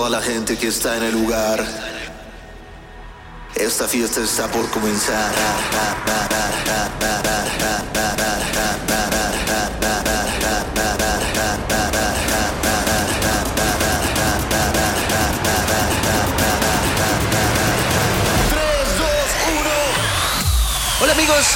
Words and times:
toda 0.00 0.18
la 0.18 0.22
gente 0.22 0.56
que 0.56 0.68
está 0.68 0.96
en 0.96 1.02
el 1.02 1.12
lugar. 1.12 1.62
Esta 3.54 3.86
fiesta 3.86 4.22
está 4.22 4.48
por 4.50 4.66
comenzar. 4.70 5.30
Hola 21.02 21.12
amigos, 21.12 21.46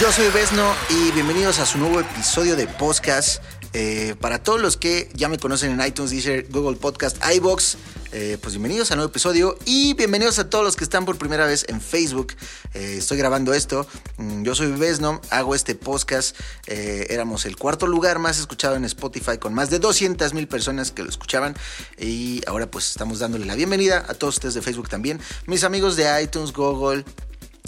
yo 0.00 0.10
soy 0.10 0.28
Besno 0.30 0.74
y 0.90 1.12
bienvenidos 1.12 1.60
a 1.60 1.66
su 1.66 1.78
nuevo 1.78 2.00
episodio 2.00 2.56
de 2.56 2.66
podcast. 2.66 3.40
Eh, 3.78 4.14
para 4.22 4.42
todos 4.42 4.58
los 4.58 4.78
que 4.78 5.10
ya 5.12 5.28
me 5.28 5.36
conocen 5.36 5.70
en 5.70 5.86
iTunes, 5.86 6.10
Deezer, 6.10 6.46
Google 6.48 6.78
Podcast, 6.78 7.18
iBox, 7.34 7.76
eh, 8.10 8.38
pues 8.40 8.54
bienvenidos 8.54 8.90
a 8.90 8.94
un 8.94 9.00
nuevo 9.00 9.10
episodio 9.10 9.58
y 9.66 9.92
bienvenidos 9.92 10.38
a 10.38 10.48
todos 10.48 10.64
los 10.64 10.76
que 10.76 10.84
están 10.84 11.04
por 11.04 11.18
primera 11.18 11.44
vez 11.44 11.66
en 11.68 11.82
Facebook. 11.82 12.32
Eh, 12.72 12.94
estoy 12.96 13.18
grabando 13.18 13.52
esto. 13.52 13.86
Mm, 14.16 14.44
Yo 14.44 14.54
soy 14.54 14.68
Besno, 14.68 15.20
hago 15.28 15.54
este 15.54 15.74
podcast. 15.74 16.34
Éramos 16.66 17.44
el 17.44 17.58
cuarto 17.58 17.86
lugar 17.86 18.18
más 18.18 18.38
escuchado 18.38 18.76
en 18.76 18.86
Spotify 18.86 19.36
con 19.36 19.52
más 19.52 19.68
de 19.68 19.78
200 19.78 20.32
mil 20.32 20.48
personas 20.48 20.90
que 20.90 21.02
lo 21.02 21.10
escuchaban 21.10 21.54
y 21.98 22.40
ahora 22.46 22.70
pues 22.70 22.88
estamos 22.88 23.18
dándole 23.18 23.44
la 23.44 23.56
bienvenida 23.56 24.06
a 24.08 24.14
todos 24.14 24.36
ustedes 24.36 24.54
de 24.54 24.62
Facebook 24.62 24.88
también. 24.88 25.20
Mis 25.44 25.64
amigos 25.64 25.96
de 25.96 26.22
iTunes, 26.22 26.54
Google, 26.54 27.04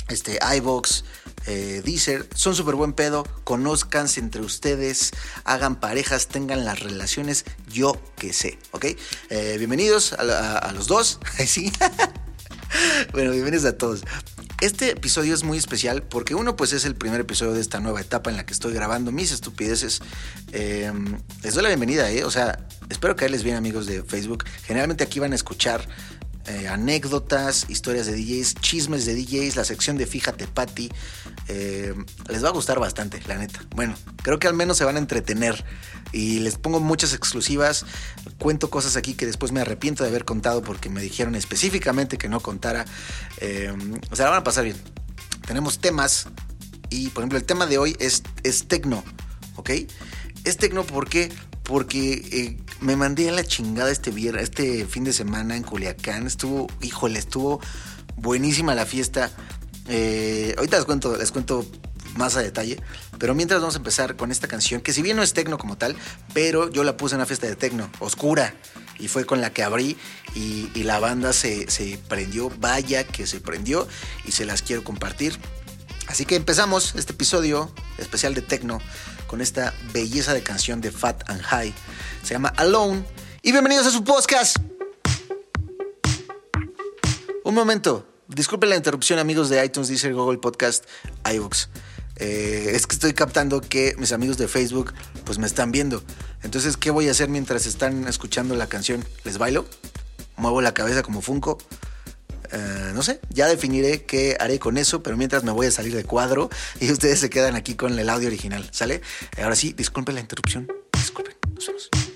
este, 0.08 0.38
iBox, 0.56 1.04
eh, 1.46 1.82
Deezer, 1.84 2.28
son 2.34 2.54
súper 2.54 2.74
buen 2.74 2.92
pedo, 2.92 3.26
conozcanse 3.44 4.20
entre 4.20 4.42
ustedes, 4.42 5.12
hagan 5.44 5.80
parejas, 5.80 6.28
tengan 6.28 6.64
las 6.64 6.80
relaciones, 6.80 7.44
yo 7.70 8.00
que 8.16 8.32
sé, 8.32 8.58
¿ok? 8.72 8.86
Eh, 9.30 9.54
bienvenidos 9.58 10.12
a, 10.14 10.72
los 10.72 10.86
dos, 10.86 11.20
sí. 11.46 11.72
bueno, 13.12 13.30
bienvenidos 13.30 13.64
a 13.66 13.76
todos. 13.76 14.02
Este 14.60 14.90
episodio 14.90 15.34
es 15.34 15.44
muy 15.44 15.56
especial 15.56 16.02
porque 16.02 16.34
uno 16.34 16.56
pues 16.56 16.72
es 16.72 16.84
el 16.84 16.96
primer 16.96 17.20
episodio 17.20 17.52
de 17.52 17.60
esta 17.60 17.78
nueva 17.78 18.00
etapa 18.00 18.28
en 18.28 18.36
la 18.36 18.44
que 18.44 18.52
estoy 18.52 18.72
grabando 18.74 19.12
mis 19.12 19.30
estupideces. 19.30 20.00
Eh, 20.50 20.92
les 21.44 21.54
doy 21.54 21.62
la 21.62 21.68
bienvenida, 21.68 22.10
¿eh? 22.10 22.24
O 22.24 22.30
sea, 22.32 22.66
espero 22.90 23.14
que 23.14 23.28
les 23.28 23.44
bien 23.44 23.54
amigos 23.54 23.86
de 23.86 24.02
Facebook. 24.02 24.44
Generalmente 24.64 25.04
aquí 25.04 25.20
van 25.20 25.30
a 25.30 25.36
escuchar 25.36 25.88
eh, 26.48 26.68
anécdotas, 26.68 27.66
historias 27.68 28.06
de 28.06 28.14
DJs, 28.16 28.54
chismes 28.54 29.04
de 29.04 29.14
DJs, 29.14 29.56
la 29.56 29.64
sección 29.64 29.98
de 29.98 30.06
Fíjate 30.06 30.46
Pati. 30.46 30.90
Eh, 31.48 31.94
les 32.28 32.42
va 32.44 32.48
a 32.48 32.52
gustar 32.52 32.78
bastante, 32.78 33.20
la 33.26 33.36
neta. 33.36 33.60
Bueno, 33.74 33.94
creo 34.22 34.38
que 34.38 34.48
al 34.48 34.54
menos 34.54 34.78
se 34.78 34.84
van 34.84 34.96
a 34.96 34.98
entretener 34.98 35.64
y 36.12 36.40
les 36.40 36.56
pongo 36.56 36.80
muchas 36.80 37.12
exclusivas. 37.12 37.84
Cuento 38.38 38.70
cosas 38.70 38.96
aquí 38.96 39.14
que 39.14 39.26
después 39.26 39.52
me 39.52 39.60
arrepiento 39.60 40.04
de 40.04 40.10
haber 40.10 40.24
contado 40.24 40.62
porque 40.62 40.88
me 40.88 41.02
dijeron 41.02 41.34
específicamente 41.34 42.18
que 42.18 42.28
no 42.28 42.40
contara. 42.40 42.84
Eh, 43.38 43.72
o 44.10 44.16
sea, 44.16 44.26
la 44.26 44.30
van 44.30 44.40
a 44.40 44.44
pasar 44.44 44.64
bien. 44.64 44.76
Tenemos 45.46 45.78
temas 45.78 46.28
y, 46.90 47.08
por 47.10 47.22
ejemplo, 47.22 47.38
el 47.38 47.44
tema 47.44 47.66
de 47.66 47.78
hoy 47.78 47.96
es, 48.00 48.22
es 48.42 48.68
tecno, 48.68 49.04
¿ok? 49.56 49.70
Es 50.44 50.56
tecno 50.56 50.84
porque 50.84 51.30
porque 51.68 52.26
eh, 52.32 52.56
me 52.80 52.96
mandé 52.96 53.28
a 53.28 53.32
la 53.32 53.44
chingada 53.44 53.90
este 53.90 54.10
este 54.40 54.86
fin 54.86 55.04
de 55.04 55.12
semana 55.12 55.54
en 55.54 55.62
Culiacán. 55.62 56.26
Estuvo, 56.26 56.66
híjole, 56.80 57.18
estuvo 57.18 57.60
buenísima 58.16 58.74
la 58.74 58.86
fiesta. 58.86 59.30
Eh, 59.86 60.54
ahorita 60.56 60.78
les 60.78 60.86
cuento, 60.86 61.14
les 61.18 61.30
cuento 61.30 61.66
más 62.16 62.36
a 62.36 62.40
detalle. 62.40 62.80
Pero 63.18 63.34
mientras 63.34 63.60
vamos 63.60 63.74
a 63.74 63.78
empezar 63.78 64.16
con 64.16 64.32
esta 64.32 64.48
canción, 64.48 64.80
que 64.80 64.94
si 64.94 65.02
bien 65.02 65.18
no 65.18 65.22
es 65.22 65.34
tecno 65.34 65.58
como 65.58 65.76
tal, 65.76 65.94
pero 66.32 66.70
yo 66.70 66.84
la 66.84 66.96
puse 66.96 67.16
en 67.16 67.18
una 67.18 67.26
fiesta 67.26 67.46
de 67.46 67.54
tecno, 67.54 67.90
oscura. 67.98 68.54
Y 68.98 69.08
fue 69.08 69.26
con 69.26 69.42
la 69.42 69.52
que 69.52 69.62
abrí 69.62 69.98
y, 70.34 70.70
y 70.74 70.84
la 70.84 70.98
banda 71.00 71.34
se, 71.34 71.70
se 71.70 71.98
prendió, 72.08 72.50
vaya 72.60 73.04
que 73.04 73.26
se 73.26 73.40
prendió 73.40 73.86
y 74.24 74.32
se 74.32 74.46
las 74.46 74.62
quiero 74.62 74.84
compartir. 74.84 75.38
Así 76.06 76.24
que 76.24 76.34
empezamos 76.34 76.94
este 76.94 77.12
episodio 77.12 77.70
especial 77.98 78.32
de 78.32 78.40
Tecno 78.40 78.80
con 79.28 79.40
esta 79.40 79.72
belleza 79.92 80.34
de 80.34 80.42
canción 80.42 80.80
de 80.80 80.90
Fat 80.90 81.22
and 81.30 81.40
High. 81.42 81.72
Se 82.24 82.34
llama 82.34 82.48
Alone. 82.56 83.04
Y 83.42 83.52
bienvenidos 83.52 83.86
a 83.86 83.90
su 83.90 84.02
podcast. 84.02 84.56
Un 87.44 87.54
momento. 87.54 88.08
Disculpen 88.26 88.70
la 88.70 88.76
interrupción, 88.76 89.20
amigos 89.20 89.48
de 89.48 89.64
iTunes, 89.64 89.88
Deezer, 89.88 90.12
Google 90.12 90.38
Podcast, 90.38 90.84
iVoox. 91.32 91.68
Eh, 92.16 92.72
es 92.74 92.86
que 92.86 92.94
estoy 92.94 93.14
captando 93.14 93.60
que 93.60 93.94
mis 93.98 94.12
amigos 94.12 94.38
de 94.38 94.48
Facebook 94.48 94.92
pues 95.24 95.38
me 95.38 95.46
están 95.46 95.70
viendo. 95.70 96.02
Entonces, 96.42 96.76
¿qué 96.76 96.90
voy 96.90 97.06
a 97.08 97.12
hacer 97.12 97.28
mientras 97.28 97.66
están 97.66 98.08
escuchando 98.08 98.56
la 98.56 98.66
canción? 98.66 99.04
¿Les 99.24 99.38
bailo? 99.38 99.66
¿Muevo 100.36 100.60
la 100.60 100.74
cabeza 100.74 101.02
como 101.02 101.20
Funko? 101.20 101.58
Eh, 102.52 102.92
no 102.94 103.02
sé, 103.02 103.20
ya 103.30 103.46
definiré 103.46 104.04
qué 104.04 104.36
haré 104.40 104.58
con 104.58 104.78
eso, 104.78 105.02
pero 105.02 105.16
mientras 105.16 105.44
me 105.44 105.52
voy 105.52 105.66
a 105.66 105.70
salir 105.70 105.94
de 105.94 106.04
cuadro 106.04 106.50
y 106.80 106.90
ustedes 106.90 107.20
se 107.20 107.30
quedan 107.30 107.56
aquí 107.56 107.74
con 107.74 107.98
el 107.98 108.08
audio 108.08 108.28
original, 108.28 108.68
¿sale? 108.70 109.02
Ahora 109.42 109.56
sí, 109.56 109.72
disculpen 109.72 110.14
la 110.14 110.20
interrupción, 110.20 110.68
disculpen, 110.92 111.34
nos. 111.54 112.07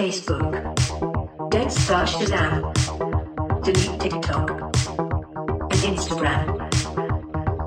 Facebook. 0.00 0.52
Don't 1.50 1.70
start 1.70 2.08
Shazam. 2.08 2.72
Delete 3.62 4.00
TikTok. 4.00 4.50
And 5.70 5.80
Instagram. 5.90 6.46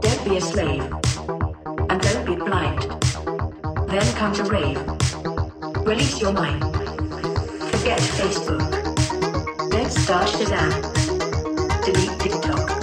Don't 0.02 0.26
be 0.26 0.38
a 0.38 0.42
slave. 0.42 0.82
And 1.90 2.02
don't 2.02 2.26
be 2.26 2.36
blind. 2.36 2.82
Then 3.88 4.08
come 4.16 4.34
to 4.34 4.44
rave. 4.46 4.82
Release 5.86 6.20
your 6.20 6.34
mind. 6.34 6.64
Forget 7.70 8.00
Facebook. 8.18 8.68
Don't 9.70 9.92
start 9.92 10.28
Shazam. 10.30 10.72
Delete 11.86 12.20
TikTok. 12.20 12.83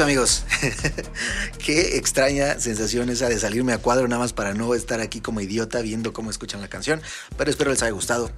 Amigos. 0.00 0.44
Qué 1.58 1.96
extraña 1.96 2.60
sensación 2.60 3.10
esa 3.10 3.28
de 3.28 3.38
salirme 3.38 3.72
a 3.72 3.78
cuadro 3.78 4.06
nada 4.06 4.20
más 4.20 4.32
para 4.32 4.54
no 4.54 4.74
estar 4.74 5.00
aquí 5.00 5.20
como 5.20 5.40
idiota 5.40 5.80
viendo 5.80 6.12
cómo 6.12 6.30
escuchan 6.30 6.60
la 6.60 6.68
canción. 6.68 7.02
Pero 7.36 7.50
espero 7.50 7.70
les 7.70 7.82
haya 7.82 7.90
gustado. 7.90 8.30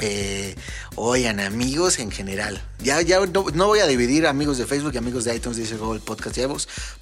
Eh, 0.00 0.54
oigan, 0.96 1.40
amigos 1.40 1.98
en 2.00 2.10
general. 2.10 2.62
Ya, 2.80 3.00
ya 3.00 3.18
no, 3.26 3.66
voy 3.66 3.78
a 3.78 3.86
dividir 3.86 4.26
amigos 4.26 4.58
de 4.58 4.66
Facebook 4.66 4.92
y 4.94 4.98
amigos 4.98 5.24
de 5.24 5.34
iTunes, 5.34 5.56
dice 5.56 5.76
Google 5.76 6.00
Podcast 6.00 6.38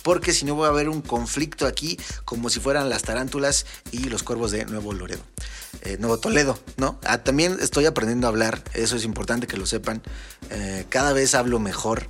porque 0.02 0.32
si 0.32 0.44
no 0.44 0.54
voy 0.54 0.66
a 0.66 0.70
haber 0.70 0.88
un 0.88 1.00
conflicto 1.00 1.66
aquí 1.66 1.98
como 2.24 2.50
si 2.50 2.60
fueran 2.60 2.88
las 2.88 3.02
tarántulas 3.02 3.66
y 3.90 4.04
los 4.04 4.22
cuervos 4.22 4.52
de 4.52 4.64
Nuevo 4.66 4.92
Loredo. 4.92 5.22
Eh, 5.82 5.96
Nuevo 5.98 6.18
Toledo, 6.18 6.58
¿no? 6.76 7.00
Ah, 7.04 7.18
también 7.18 7.58
estoy 7.60 7.86
aprendiendo 7.86 8.26
a 8.26 8.30
hablar, 8.30 8.62
eso 8.74 8.96
es 8.96 9.04
importante 9.04 9.46
que 9.46 9.56
lo 9.56 9.66
sepan. 9.66 10.02
Eh, 10.50 10.84
cada 10.88 11.12
vez 11.12 11.34
hablo 11.34 11.58
mejor. 11.58 12.08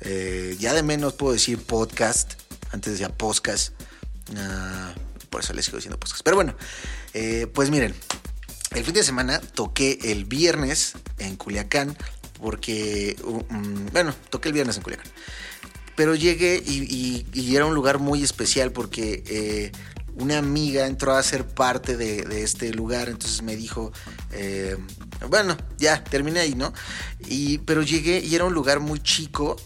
Eh, 0.00 0.56
ya 0.58 0.74
de 0.74 0.82
menos 0.82 1.14
puedo 1.14 1.32
decir 1.32 1.58
podcast, 1.58 2.34
antes 2.70 2.92
decía 2.92 3.08
podcast. 3.08 3.72
Ah, 4.36 4.94
por 5.30 5.42
eso 5.42 5.52
les 5.52 5.64
sigo 5.64 5.78
diciendo 5.78 5.98
podcast. 5.98 6.22
Pero 6.22 6.36
bueno, 6.36 6.54
eh, 7.14 7.46
pues 7.52 7.70
miren, 7.70 7.94
el 8.74 8.84
fin 8.84 8.94
de 8.94 9.02
semana 9.02 9.40
toqué 9.40 9.98
el 10.04 10.24
viernes 10.24 10.94
en 11.18 11.36
Culiacán, 11.36 11.96
porque, 12.40 13.16
um, 13.24 13.86
bueno, 13.92 14.14
toqué 14.30 14.48
el 14.48 14.54
viernes 14.54 14.76
en 14.76 14.82
Culiacán. 14.82 15.10
Pero 15.96 16.14
llegué 16.14 16.62
y, 16.64 17.56
era 17.56 17.64
un 17.64 17.74
lugar 17.74 17.98
muy 17.98 18.22
especial 18.22 18.70
porque 18.70 19.24
eh, 19.26 19.72
una 20.14 20.38
amiga 20.38 20.86
entró 20.86 21.16
a 21.16 21.22
ser 21.24 21.44
parte 21.44 21.96
de, 21.96 22.42
este 22.42 22.72
lugar, 22.72 23.08
entonces 23.08 23.42
me 23.42 23.56
dijo, 23.56 23.90
bueno, 25.28 25.56
ya, 25.76 26.04
terminé 26.04 26.38
ahí, 26.38 26.54
¿no? 26.54 26.72
Y, 27.26 27.58
pero 27.58 27.82
llegué 27.82 28.20
y 28.20 28.32
era 28.32 28.44
un 28.44 28.54
lugar 28.54 28.78
muy 28.78 29.00
chico, 29.00 29.56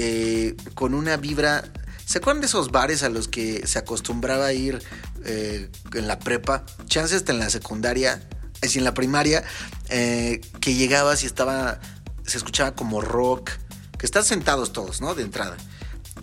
eh, 0.00 0.54
con 0.74 0.94
una 0.94 1.16
vibra... 1.16 1.64
¿Se 2.04 2.18
acuerdan 2.18 2.40
de 2.40 2.46
esos 2.46 2.70
bares 2.70 3.02
a 3.02 3.08
los 3.08 3.26
que 3.26 3.66
se 3.66 3.80
acostumbraba 3.80 4.46
a 4.46 4.52
ir 4.52 4.80
eh, 5.24 5.68
en 5.92 6.06
la 6.06 6.20
prepa? 6.20 6.64
Chances 6.86 7.16
hasta 7.16 7.32
en 7.32 7.40
la 7.40 7.50
secundaria, 7.50 8.26
así 8.62 8.78
en 8.78 8.84
la 8.84 8.94
primaria, 8.94 9.42
eh, 9.88 10.40
que 10.60 10.74
llegabas 10.74 11.24
y 11.24 11.26
estaba, 11.26 11.80
se 12.24 12.38
escuchaba 12.38 12.76
como 12.76 13.00
rock, 13.00 13.50
que 13.98 14.06
están 14.06 14.24
sentados 14.24 14.72
todos, 14.72 15.00
¿no? 15.00 15.16
De 15.16 15.24
entrada. 15.24 15.56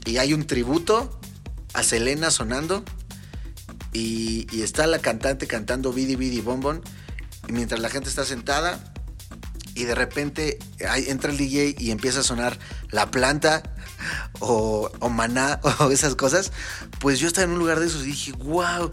Y 0.05 0.17
hay 0.17 0.33
un 0.33 0.47
tributo 0.47 1.19
a 1.73 1.83
Selena 1.83 2.31
sonando 2.31 2.83
y, 3.91 4.47
y 4.51 4.61
está 4.61 4.87
la 4.87 4.99
cantante 4.99 5.47
cantando 5.47 5.91
Bidi 5.91 6.15
Bidi 6.15 6.39
Bombón 6.39 6.81
y 7.47 7.51
mientras 7.51 7.81
la 7.81 7.89
gente 7.89 8.07
está 8.07 8.23
sentada 8.23 8.94
y 9.75 9.83
de 9.83 9.93
repente 9.93 10.57
entra 10.79 11.29
el 11.29 11.37
DJ 11.37 11.75
y 11.77 11.91
empieza 11.91 12.21
a 12.21 12.23
sonar 12.23 12.57
La 12.89 13.11
Planta 13.11 13.61
o, 14.39 14.89
o 14.99 15.09
Maná 15.09 15.59
o 15.79 15.91
esas 15.91 16.15
cosas, 16.15 16.51
pues 16.99 17.19
yo 17.19 17.27
estaba 17.27 17.45
en 17.45 17.51
un 17.51 17.59
lugar 17.59 17.79
de 17.79 17.87
esos 17.87 18.03
y 18.03 18.07
dije, 18.07 18.31
wow, 18.31 18.91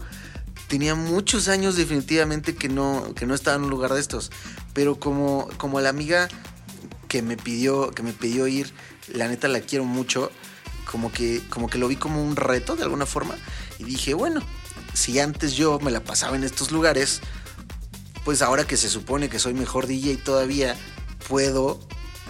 tenía 0.67 0.93
muchos 0.93 1.47
años 1.47 1.75
definitivamente 1.75 2.55
que 2.55 2.69
no, 2.69 3.13
que 3.15 3.25
no 3.25 3.33
estaba 3.33 3.55
en 3.55 3.63
un 3.63 3.69
lugar 3.69 3.93
de 3.93 4.01
estos, 4.01 4.31
pero 4.73 4.99
como, 4.99 5.47
como 5.57 5.79
la 5.79 5.89
amiga 5.89 6.27
que 7.07 7.21
me 7.21 7.37
pidió, 7.37 7.91
que 7.91 8.03
me 8.03 8.11
pidió 8.11 8.47
ir, 8.47 8.73
la 9.07 9.27
neta 9.27 9.47
la 9.47 9.61
quiero 9.61 9.85
mucho, 9.85 10.31
como 10.91 11.11
que, 11.11 11.41
como 11.49 11.69
que 11.69 11.77
lo 11.77 11.87
vi 11.87 11.95
como 11.95 12.21
un 12.21 12.35
reto 12.35 12.75
de 12.75 12.83
alguna 12.83 13.05
forma 13.05 13.35
y 13.79 13.85
dije, 13.85 14.13
bueno, 14.13 14.41
si 14.93 15.19
antes 15.19 15.53
yo 15.53 15.79
me 15.79 15.91
la 15.91 16.03
pasaba 16.03 16.35
en 16.35 16.43
estos 16.43 16.71
lugares, 16.71 17.21
pues 18.25 18.41
ahora 18.41 18.65
que 18.65 18.77
se 18.77 18.89
supone 18.89 19.29
que 19.29 19.39
soy 19.39 19.53
mejor 19.53 19.87
DJ 19.87 20.17
todavía, 20.17 20.75
puedo 21.27 21.79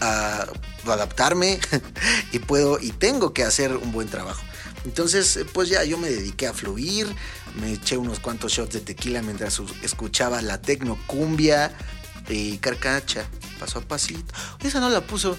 ah, 0.02 0.46
adaptarme 0.86 1.60
y 2.32 2.40
puedo 2.40 2.80
y 2.80 2.92
tengo 2.92 3.34
que 3.34 3.44
hacer 3.44 3.76
un 3.76 3.92
buen 3.92 4.08
trabajo. 4.08 4.44
Entonces, 4.86 5.38
eh, 5.38 5.46
pues 5.46 5.70
ya 5.70 5.84
yo 5.84 5.98
me 5.98 6.10
dediqué 6.10 6.48
a 6.48 6.54
fluir, 6.54 7.08
me 7.60 7.74
eché 7.74 7.98
unos 7.98 8.20
cuantos 8.20 8.52
shots 8.52 8.74
de 8.74 8.82
tequila 8.82 9.22
mientras 9.22 9.62
escuchaba 9.82 10.42
la 10.42 10.62
tecno 10.62 10.98
cumbia 11.08 11.72
y 12.28 12.58
carcacha, 12.58 13.26
paso 13.60 13.80
a 13.80 13.82
pasito. 13.82 14.34
Esa 14.64 14.80
no 14.80 14.90
la 14.90 15.02
puso. 15.02 15.38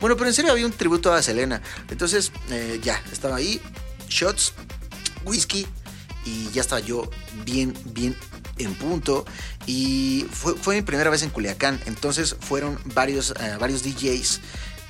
Bueno, 0.00 0.16
pero 0.16 0.28
en 0.28 0.34
serio 0.34 0.50
había 0.50 0.66
un 0.66 0.72
tributo 0.72 1.12
a 1.12 1.22
Selena. 1.22 1.62
Entonces, 1.90 2.32
eh, 2.50 2.80
ya, 2.82 3.00
estaba 3.12 3.36
ahí, 3.36 3.60
shots, 4.08 4.52
whisky, 5.24 5.66
y 6.24 6.50
ya 6.50 6.60
estaba 6.60 6.80
yo 6.80 7.08
bien, 7.44 7.74
bien 7.86 8.16
en 8.58 8.74
punto. 8.74 9.24
Y 9.66 10.26
fue, 10.30 10.54
fue 10.54 10.76
mi 10.76 10.82
primera 10.82 11.10
vez 11.10 11.22
en 11.22 11.30
Culiacán. 11.30 11.80
Entonces 11.86 12.36
fueron 12.40 12.78
varios, 12.84 13.34
eh, 13.40 13.56
varios 13.58 13.82
DJs 13.82 14.40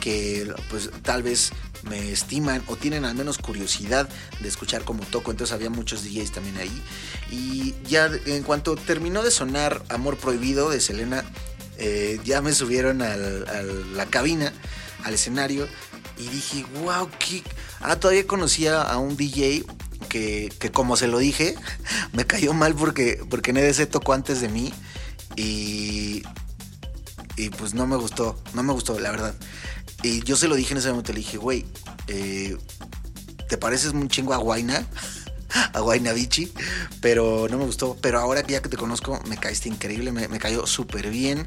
que 0.00 0.52
pues 0.68 0.90
tal 1.02 1.22
vez 1.22 1.52
me 1.88 2.10
estiman 2.10 2.62
o 2.66 2.76
tienen 2.76 3.04
al 3.04 3.14
menos 3.14 3.38
curiosidad 3.38 4.08
de 4.40 4.48
escuchar 4.48 4.82
cómo 4.82 5.04
toco. 5.04 5.30
Entonces 5.30 5.54
había 5.54 5.70
muchos 5.70 6.02
DJs 6.02 6.32
también 6.32 6.56
ahí. 6.56 6.82
Y 7.30 7.74
ya 7.88 8.10
en 8.26 8.42
cuanto 8.42 8.74
terminó 8.74 9.22
de 9.22 9.30
sonar 9.30 9.82
Amor 9.88 10.16
Prohibido 10.16 10.70
de 10.70 10.80
Selena, 10.80 11.24
eh, 11.78 12.20
ya 12.24 12.42
me 12.42 12.52
subieron 12.52 13.00
a 13.00 13.16
la 13.16 14.06
cabina, 14.06 14.52
al 15.04 15.14
escenario. 15.14 15.68
Y 16.18 16.28
dije, 16.28 16.64
wow, 16.82 17.08
qué... 17.18 17.42
Ah, 17.80 17.98
todavía 17.98 18.26
conocía 18.26 18.82
a 18.82 18.98
un 18.98 19.16
DJ 19.16 19.64
que, 20.12 20.70
como 20.72 20.96
se 20.96 21.06
lo 21.06 21.18
dije, 21.18 21.54
me 22.12 22.26
cayó 22.26 22.52
mal 22.52 22.74
porque, 22.74 23.24
porque 23.30 23.52
NDC 23.52 23.88
tocó 23.90 24.12
antes 24.12 24.40
de 24.42 24.48
mí 24.48 24.72
y, 25.36 26.22
y 27.36 27.48
pues 27.56 27.72
no 27.72 27.86
me 27.86 27.96
gustó, 27.96 28.38
no 28.52 28.62
me 28.62 28.72
gustó, 28.74 29.00
la 29.00 29.10
verdad. 29.10 29.34
Y 30.02 30.22
yo 30.22 30.36
se 30.36 30.48
lo 30.48 30.54
dije 30.54 30.72
en 30.72 30.78
ese 30.78 30.90
momento, 30.90 31.12
le 31.12 31.20
dije, 31.20 31.38
güey, 31.38 31.64
eh, 32.08 32.56
¿te 33.48 33.56
pareces 33.56 33.92
un 33.92 34.08
chingo 34.08 34.34
a 34.34 34.36
Guaina? 34.36 34.86
a 35.72 35.80
Guaina 35.80 36.12
Bichi, 36.12 36.52
pero 37.00 37.46
no 37.50 37.56
me 37.56 37.64
gustó. 37.64 37.96
Pero 38.00 38.20
ahora 38.20 38.42
que 38.42 38.52
ya 38.52 38.60
que 38.62 38.68
te 38.68 38.76
conozco, 38.76 39.18
me 39.28 39.38
caíste 39.38 39.70
increíble, 39.70 40.12
me, 40.12 40.28
me 40.28 40.38
cayó 40.38 40.66
súper 40.66 41.08
bien, 41.08 41.46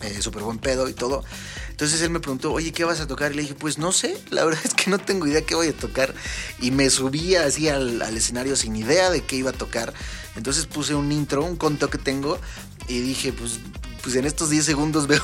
eh, 0.00 0.22
súper 0.22 0.42
buen 0.42 0.58
pedo 0.58 0.88
y 0.88 0.92
todo. 0.94 1.24
Entonces 1.70 2.00
él 2.02 2.10
me 2.10 2.20
preguntó, 2.20 2.52
oye, 2.52 2.72
¿qué 2.72 2.84
vas 2.84 3.00
a 3.00 3.06
tocar? 3.06 3.32
Y 3.32 3.36
le 3.36 3.42
dije, 3.42 3.54
pues 3.54 3.78
no 3.78 3.92
sé, 3.92 4.16
la 4.30 4.44
verdad 4.44 4.60
es 4.64 4.74
que 4.74 4.90
no 4.90 4.98
tengo 4.98 5.26
idea 5.26 5.42
qué 5.42 5.54
voy 5.54 5.68
a 5.68 5.76
tocar. 5.76 6.14
Y 6.60 6.70
me 6.70 6.90
subí 6.90 7.34
así 7.36 7.68
al, 7.68 8.00
escenario 8.16 8.56
sin 8.56 8.76
idea 8.76 9.10
de 9.10 9.22
qué 9.22 9.36
iba 9.36 9.50
a 9.50 9.54
tocar. 9.54 9.92
Entonces 10.36 10.66
puse 10.66 10.94
un 10.94 11.10
intro, 11.12 11.44
un 11.44 11.56
conto 11.56 11.90
que 11.90 11.98
tengo 11.98 12.38
y 12.88 13.00
dije, 13.00 13.32
pues, 13.32 13.58
pues 14.02 14.14
en 14.16 14.24
estos 14.24 14.50
10 14.50 14.64
segundos 14.64 15.06
veo, 15.08 15.22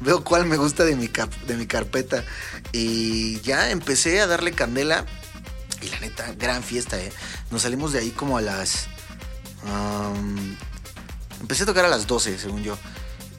veo 0.00 0.24
cuál 0.24 0.46
me 0.46 0.56
gusta 0.56 0.84
de 0.84 0.96
mi, 0.96 1.08
cap- 1.08 1.34
de 1.46 1.56
mi 1.56 1.66
carpeta. 1.66 2.24
Y 2.72 3.40
ya 3.40 3.70
empecé 3.70 4.20
a 4.20 4.26
darle 4.26 4.52
candela. 4.52 5.04
Y 5.82 5.88
la 5.88 5.98
neta, 6.00 6.32
gran 6.38 6.62
fiesta, 6.62 6.98
¿eh? 7.00 7.12
Nos 7.50 7.62
salimos 7.62 7.92
de 7.92 7.98
ahí 7.98 8.10
como 8.10 8.38
a 8.38 8.40
las... 8.40 8.86
empecé 11.40 11.64
a 11.64 11.66
tocar 11.66 11.84
a 11.84 11.88
las 11.88 12.06
12, 12.06 12.38
según 12.38 12.62
yo. 12.62 12.78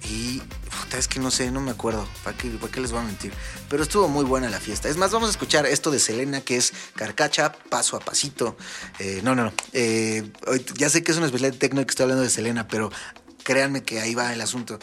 Y 0.10 0.40
puta, 0.82 0.98
es 0.98 1.08
que 1.08 1.20
no 1.20 1.32
sé, 1.32 1.50
no 1.52 1.62
me 1.62 1.72
acuerdo. 1.72 2.08
¿Para 2.24 2.38
qué, 2.38 2.50
¿Para 2.50 2.72
qué 2.72 2.82
les 2.82 2.92
voy 2.92 3.02
a 3.02 3.04
mentir? 3.04 3.34
Pero 3.70 3.84
estuvo 3.84 4.08
muy 4.08 4.26
buena 4.26 4.50
la 4.50 4.60
fiesta. 4.60 4.90
Es 4.90 4.98
más, 4.98 5.12
vamos 5.12 5.30
a 5.30 5.32
escuchar 5.32 5.66
esto 5.66 5.92
de 5.92 6.00
Selena, 6.00 6.42
que 6.42 6.58
es 6.58 6.74
Carcacha, 6.96 7.54
paso 7.70 7.96
a 7.96 8.00
pasito. 8.00 8.58
Eh, 9.00 9.22
no, 9.24 9.36
no, 9.36 9.46
no. 9.46 9.54
Eh, 9.72 10.30
ya 10.76 10.90
sé 10.90 11.04
que 11.04 11.12
es 11.12 11.18
una 11.18 11.28
especialidad 11.28 11.54
de 11.54 11.60
techno 11.60 11.86
que 11.86 11.92
estoy 11.92 12.04
hablando 12.04 12.24
de 12.24 12.30
Selena, 12.30 12.68
pero 12.68 12.92
créanme 13.44 13.84
que 13.84 14.02
ahí 14.02 14.14
va 14.14 14.34
el 14.34 14.42
asunto. 14.42 14.80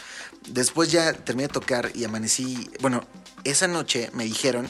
Después 0.49 0.91
ya 0.91 1.13
terminé 1.13 1.49
de 1.49 1.53
tocar 1.53 1.91
y 1.95 2.05
amanecí. 2.05 2.71
Bueno, 2.81 3.07
esa 3.45 3.69
noche 3.69 4.11
me 4.15 4.25
dijeron 4.25 4.69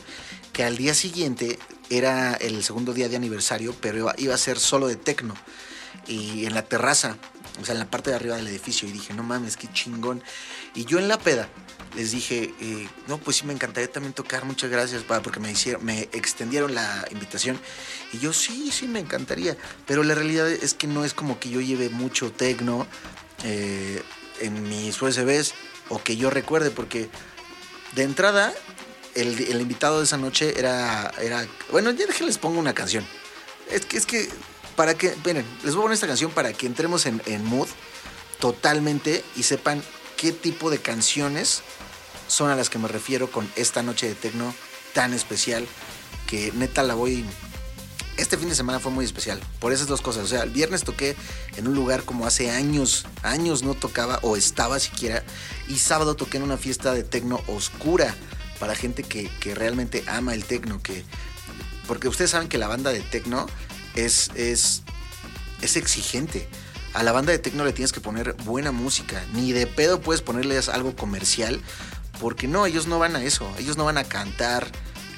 que 0.52 0.64
al 0.64 0.76
día 0.76 0.94
siguiente 0.94 1.58
era 1.90 2.34
el 2.34 2.62
segundo 2.64 2.92
día 2.92 3.08
de 3.08 3.16
aniversario, 3.16 3.74
pero 3.80 4.12
iba, 4.16 4.34
a 4.34 4.38
ser 4.38 4.58
solo 4.58 4.88
de 4.88 4.96
techno 4.96 5.34
y 6.06 6.46
en 6.46 6.54
la 6.54 6.62
terraza, 6.62 7.16
o 7.60 7.64
sea, 7.64 7.74
en 7.74 7.80
la 7.80 7.90
parte 7.90 8.10
de 8.10 8.16
arriba 8.16 8.36
del 8.36 8.46
edificio. 8.46 8.88
Y 8.88 8.92
dije, 8.92 9.14
no 9.14 9.22
mames, 9.22 9.56
qué 9.56 9.68
chingón. 9.72 10.22
Y 10.74 10.84
yo 10.84 10.98
en 10.98 11.08
la 11.08 11.18
peda 11.18 11.48
les 11.96 12.12
dije, 12.12 12.54
eh, 12.60 12.88
no, 13.08 13.18
pues 13.18 13.38
sí, 13.38 13.46
me 13.46 13.52
encantaría 13.52 13.90
también 13.90 14.12
tocar, 14.12 14.44
muchas 14.44 14.70
gracias, 14.70 15.02
pa, 15.02 15.22
porque 15.22 15.40
me, 15.40 15.50
hicieron, 15.50 15.84
me 15.84 16.02
extendieron 16.12 16.74
la 16.74 17.06
invitación. 17.10 17.58
Y 18.12 18.18
yo, 18.18 18.32
sí, 18.32 18.70
sí, 18.72 18.86
me 18.86 19.00
encantaría. 19.00 19.56
Pero 19.86 20.02
la 20.04 20.14
realidad 20.14 20.48
es 20.48 20.74
que 20.74 20.86
no 20.86 21.04
es 21.04 21.14
como 21.14 21.38
que 21.40 21.50
yo 21.50 21.60
lleve 21.60 21.90
mucho 21.90 22.32
tecno 22.32 22.86
eh, 23.44 24.02
en 24.40 24.68
mis 24.68 25.00
USBs 25.00 25.54
o 25.88 26.02
que 26.02 26.16
yo 26.16 26.30
recuerde, 26.30 26.70
porque 26.70 27.10
de 27.92 28.04
entrada, 28.04 28.54
el, 29.14 29.40
el 29.40 29.60
invitado 29.60 29.98
de 29.98 30.04
esa 30.04 30.16
noche 30.16 30.58
era, 30.58 31.12
era. 31.20 31.46
Bueno, 31.72 31.90
ya 31.90 32.06
déjenles 32.06 32.38
pongo 32.38 32.60
una 32.60 32.74
canción. 32.74 33.04
Es 33.70 33.86
que, 33.86 33.96
es 33.96 34.06
que, 34.06 34.28
para 34.76 34.94
que. 34.94 35.14
Miren, 35.24 35.44
les 35.64 35.74
voy 35.74 35.82
a 35.82 35.84
poner 35.84 35.94
esta 35.94 36.06
canción 36.06 36.30
para 36.30 36.52
que 36.52 36.66
entremos 36.66 37.06
en, 37.06 37.44
mood 37.44 37.68
totalmente 38.38 39.24
y 39.36 39.42
sepan 39.42 39.82
qué 40.16 40.32
tipo 40.32 40.70
de 40.70 40.78
canciones 40.78 41.62
son 42.28 42.50
a 42.50 42.56
las 42.56 42.70
que 42.70 42.78
me 42.78 42.88
refiero 42.88 43.30
con 43.30 43.50
esta 43.56 43.82
noche 43.82 44.08
de 44.08 44.14
tecno 44.14 44.54
tan 44.94 45.12
especial 45.12 45.66
que 46.26 46.52
neta 46.52 46.82
la 46.82 46.94
voy. 46.94 47.24
Este 48.16 48.36
fin 48.36 48.48
de 48.50 48.54
semana 48.54 48.80
fue 48.80 48.92
muy 48.92 49.04
especial 49.04 49.40
por 49.60 49.72
esas 49.72 49.86
dos 49.86 50.02
cosas. 50.02 50.24
O 50.24 50.26
sea, 50.26 50.42
el 50.42 50.50
viernes 50.50 50.84
toqué 50.84 51.16
en 51.56 51.66
un 51.66 51.74
lugar 51.74 52.04
como 52.04 52.26
hace 52.26 52.50
años, 52.50 53.06
años 53.22 53.62
no 53.62 53.74
tocaba 53.74 54.18
o 54.22 54.36
estaba 54.36 54.78
siquiera. 54.78 55.24
Y 55.68 55.78
sábado 55.78 56.16
toqué 56.16 56.36
en 56.36 56.42
una 56.42 56.56
fiesta 56.56 56.92
de 56.92 57.02
tecno 57.02 57.40
oscura 57.46 58.14
para 58.58 58.74
gente 58.74 59.02
que, 59.02 59.30
que 59.40 59.54
realmente 59.54 60.04
ama 60.06 60.34
el 60.34 60.44
tecno. 60.44 60.82
Que, 60.82 61.04
porque 61.86 62.08
ustedes 62.08 62.30
saben 62.30 62.48
que 62.48 62.58
la 62.58 62.68
banda 62.68 62.92
de 62.92 63.00
tecno 63.00 63.46
es, 63.94 64.30
es, 64.34 64.82
es 65.62 65.76
exigente. 65.76 66.48
A 66.92 67.02
la 67.04 67.12
banda 67.12 67.30
de 67.30 67.38
tecno 67.38 67.64
le 67.64 67.72
tienes 67.72 67.92
que 67.92 68.00
poner 68.00 68.34
buena 68.44 68.72
música. 68.72 69.24
Ni 69.32 69.52
de 69.52 69.66
pedo 69.66 70.00
puedes 70.00 70.22
ponerles 70.22 70.68
algo 70.68 70.96
comercial. 70.96 71.60
Porque 72.20 72.48
no, 72.48 72.66
ellos 72.66 72.86
no 72.86 72.98
van 72.98 73.16
a 73.16 73.22
eso. 73.22 73.50
Ellos 73.58 73.76
no 73.76 73.84
van 73.84 73.98
a 73.98 74.04
cantar. 74.04 74.70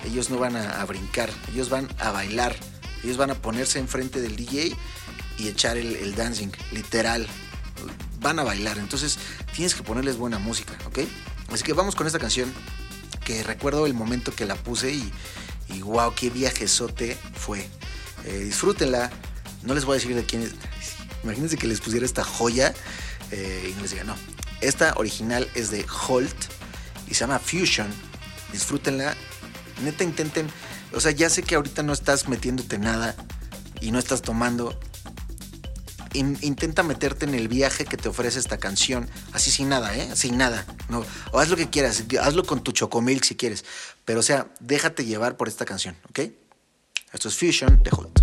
Ellos 0.04 0.30
no 0.30 0.38
van 0.38 0.56
a, 0.56 0.84
brincar. 0.84 1.30
Ellos 1.52 1.68
van 1.70 1.88
a 1.98 2.10
bailar. 2.10 2.54
Ellos 3.02 3.16
van 3.16 3.30
a 3.30 3.34
ponerse 3.34 3.78
enfrente 3.78 4.20
del 4.20 4.36
DJ 4.36 4.76
y 5.38 5.48
echar 5.48 5.76
el, 5.76 6.14
dancing. 6.14 6.50
Literal. 6.72 7.26
Van 8.20 8.38
a 8.38 8.44
bailar. 8.44 8.78
Entonces 8.78 9.18
tienes 9.54 9.74
que 9.74 9.82
ponerles 9.82 10.16
buena 10.16 10.38
música. 10.38 10.76
¿Ok? 10.86 11.00
Así 11.50 11.64
que 11.64 11.72
vamos 11.72 11.94
con 11.94 12.06
esta 12.06 12.18
canción. 12.18 12.52
Que 13.24 13.42
recuerdo 13.42 13.86
el 13.86 13.94
momento 13.94 14.34
que 14.34 14.46
la 14.46 14.56
puse 14.56 14.92
y, 14.92 15.82
wow, 15.82 16.12
qué 16.14 16.28
viajezote 16.28 17.16
fue. 17.34 17.66
Eh, 18.26 18.38
disfrútenla. 18.44 19.10
No 19.62 19.74
les 19.74 19.84
voy 19.84 19.94
a 19.96 19.98
decir 20.00 20.14
de 20.14 20.24
quién 20.24 20.42
es. 20.42 20.52
Imagínense 21.22 21.56
que 21.56 21.66
les 21.66 21.80
pusiera 21.80 22.04
esta 22.04 22.24
joya 22.24 22.74
eh, 23.30 23.68
y 23.70 23.74
no 23.74 23.82
les 23.82 23.90
diga, 23.92 24.04
no. 24.04 24.16
Esta 24.60 24.94
original 24.96 25.48
es 25.54 25.70
de 25.70 25.84
Holt 26.08 26.34
y 27.08 27.14
se 27.14 27.20
llama 27.20 27.38
Fusion. 27.38 27.88
Disfrútenla. 28.52 29.16
Neta, 29.84 30.04
intenten. 30.04 30.48
O 30.92 31.00
sea, 31.00 31.10
ya 31.12 31.30
sé 31.30 31.42
que 31.42 31.54
ahorita 31.54 31.82
no 31.82 31.92
estás 31.92 32.28
metiéndote 32.28 32.78
nada 32.78 33.14
y 33.80 33.90
no 33.92 33.98
estás 33.98 34.22
tomando. 34.22 34.78
In- 36.14 36.38
intenta 36.42 36.82
meterte 36.82 37.24
en 37.24 37.34
el 37.34 37.48
viaje 37.48 37.86
que 37.86 37.96
te 37.96 38.08
ofrece 38.10 38.38
esta 38.38 38.58
canción, 38.58 39.08
así 39.32 39.50
sin 39.50 39.70
nada, 39.70 39.96
¿eh? 39.96 40.14
Sin 40.14 40.36
nada. 40.36 40.66
No, 40.90 41.06
o 41.30 41.40
haz 41.40 41.48
lo 41.48 41.56
que 41.56 41.70
quieras, 41.70 42.04
hazlo 42.20 42.44
con 42.44 42.62
tu 42.62 42.72
chocomilk 42.72 43.24
si 43.24 43.34
quieres. 43.34 43.64
Pero, 44.04 44.20
o 44.20 44.22
sea, 44.22 44.48
déjate 44.60 45.06
llevar 45.06 45.38
por 45.38 45.48
esta 45.48 45.64
canción, 45.64 45.96
¿ok? 46.10 46.20
Esto 47.12 47.28
es 47.28 47.36
Fusion 47.36 47.82
de 47.82 47.90
Holt. 47.90 48.22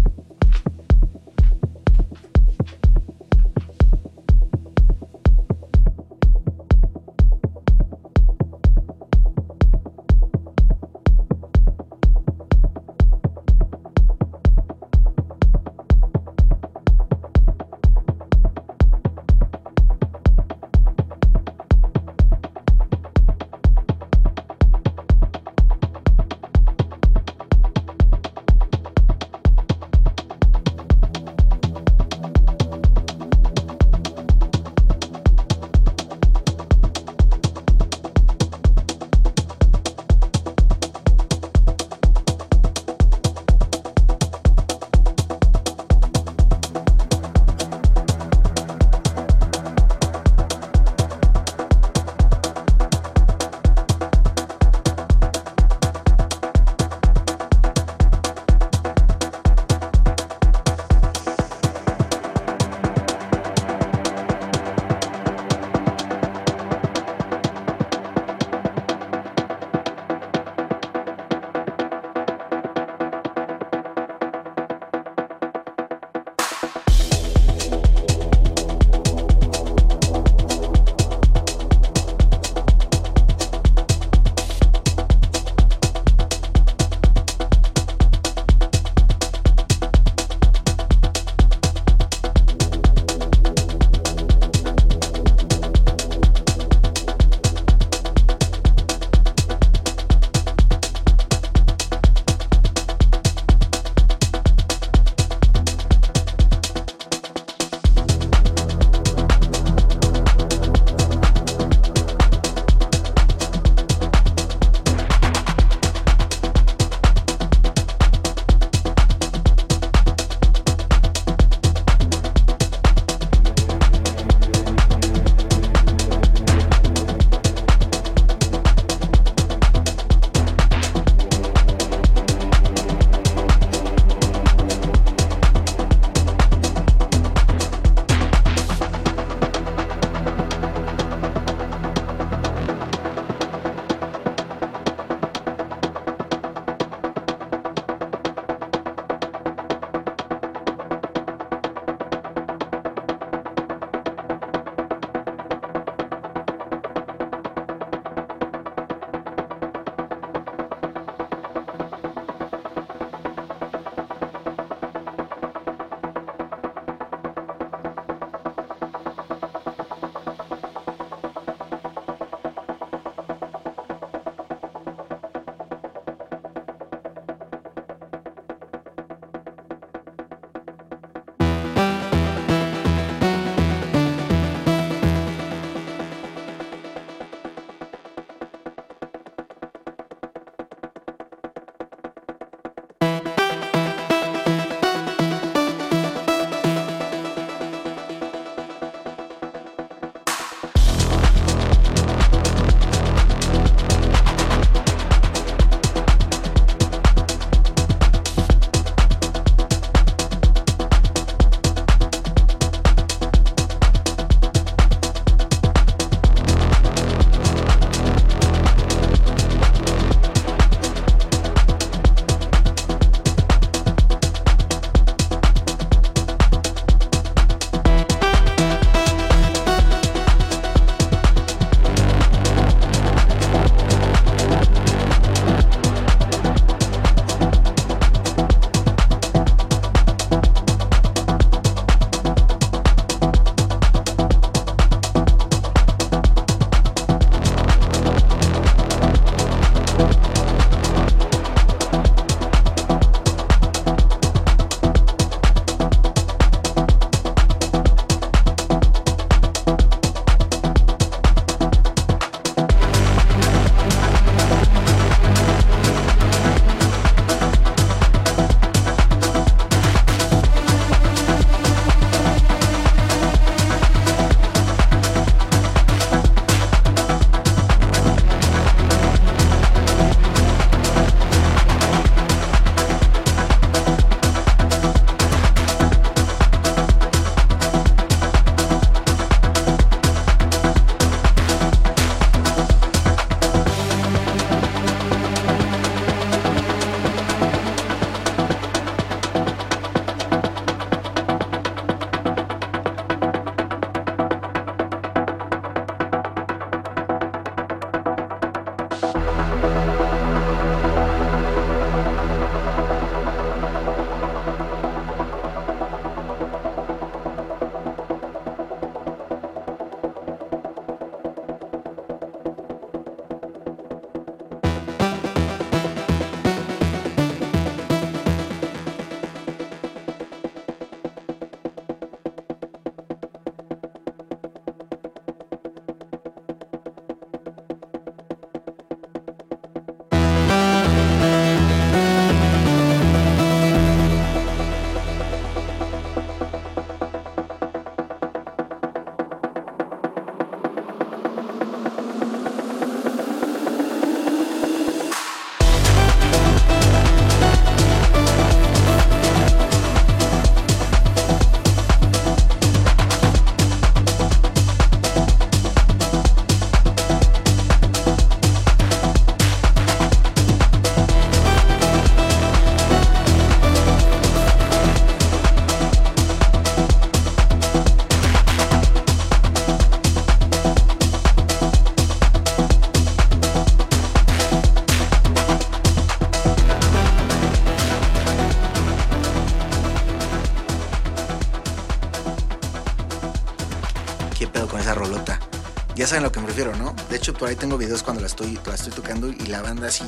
Por 397.33 397.49
ahí 397.49 397.55
tengo 397.55 397.77
videos 397.77 398.03
cuando 398.03 398.21
la 398.21 398.27
estoy, 398.27 398.59
la 398.65 398.75
estoy 398.75 398.93
tocando 398.93 399.29
y 399.29 399.47
la 399.47 399.61
banda 399.61 399.87
así 399.87 400.05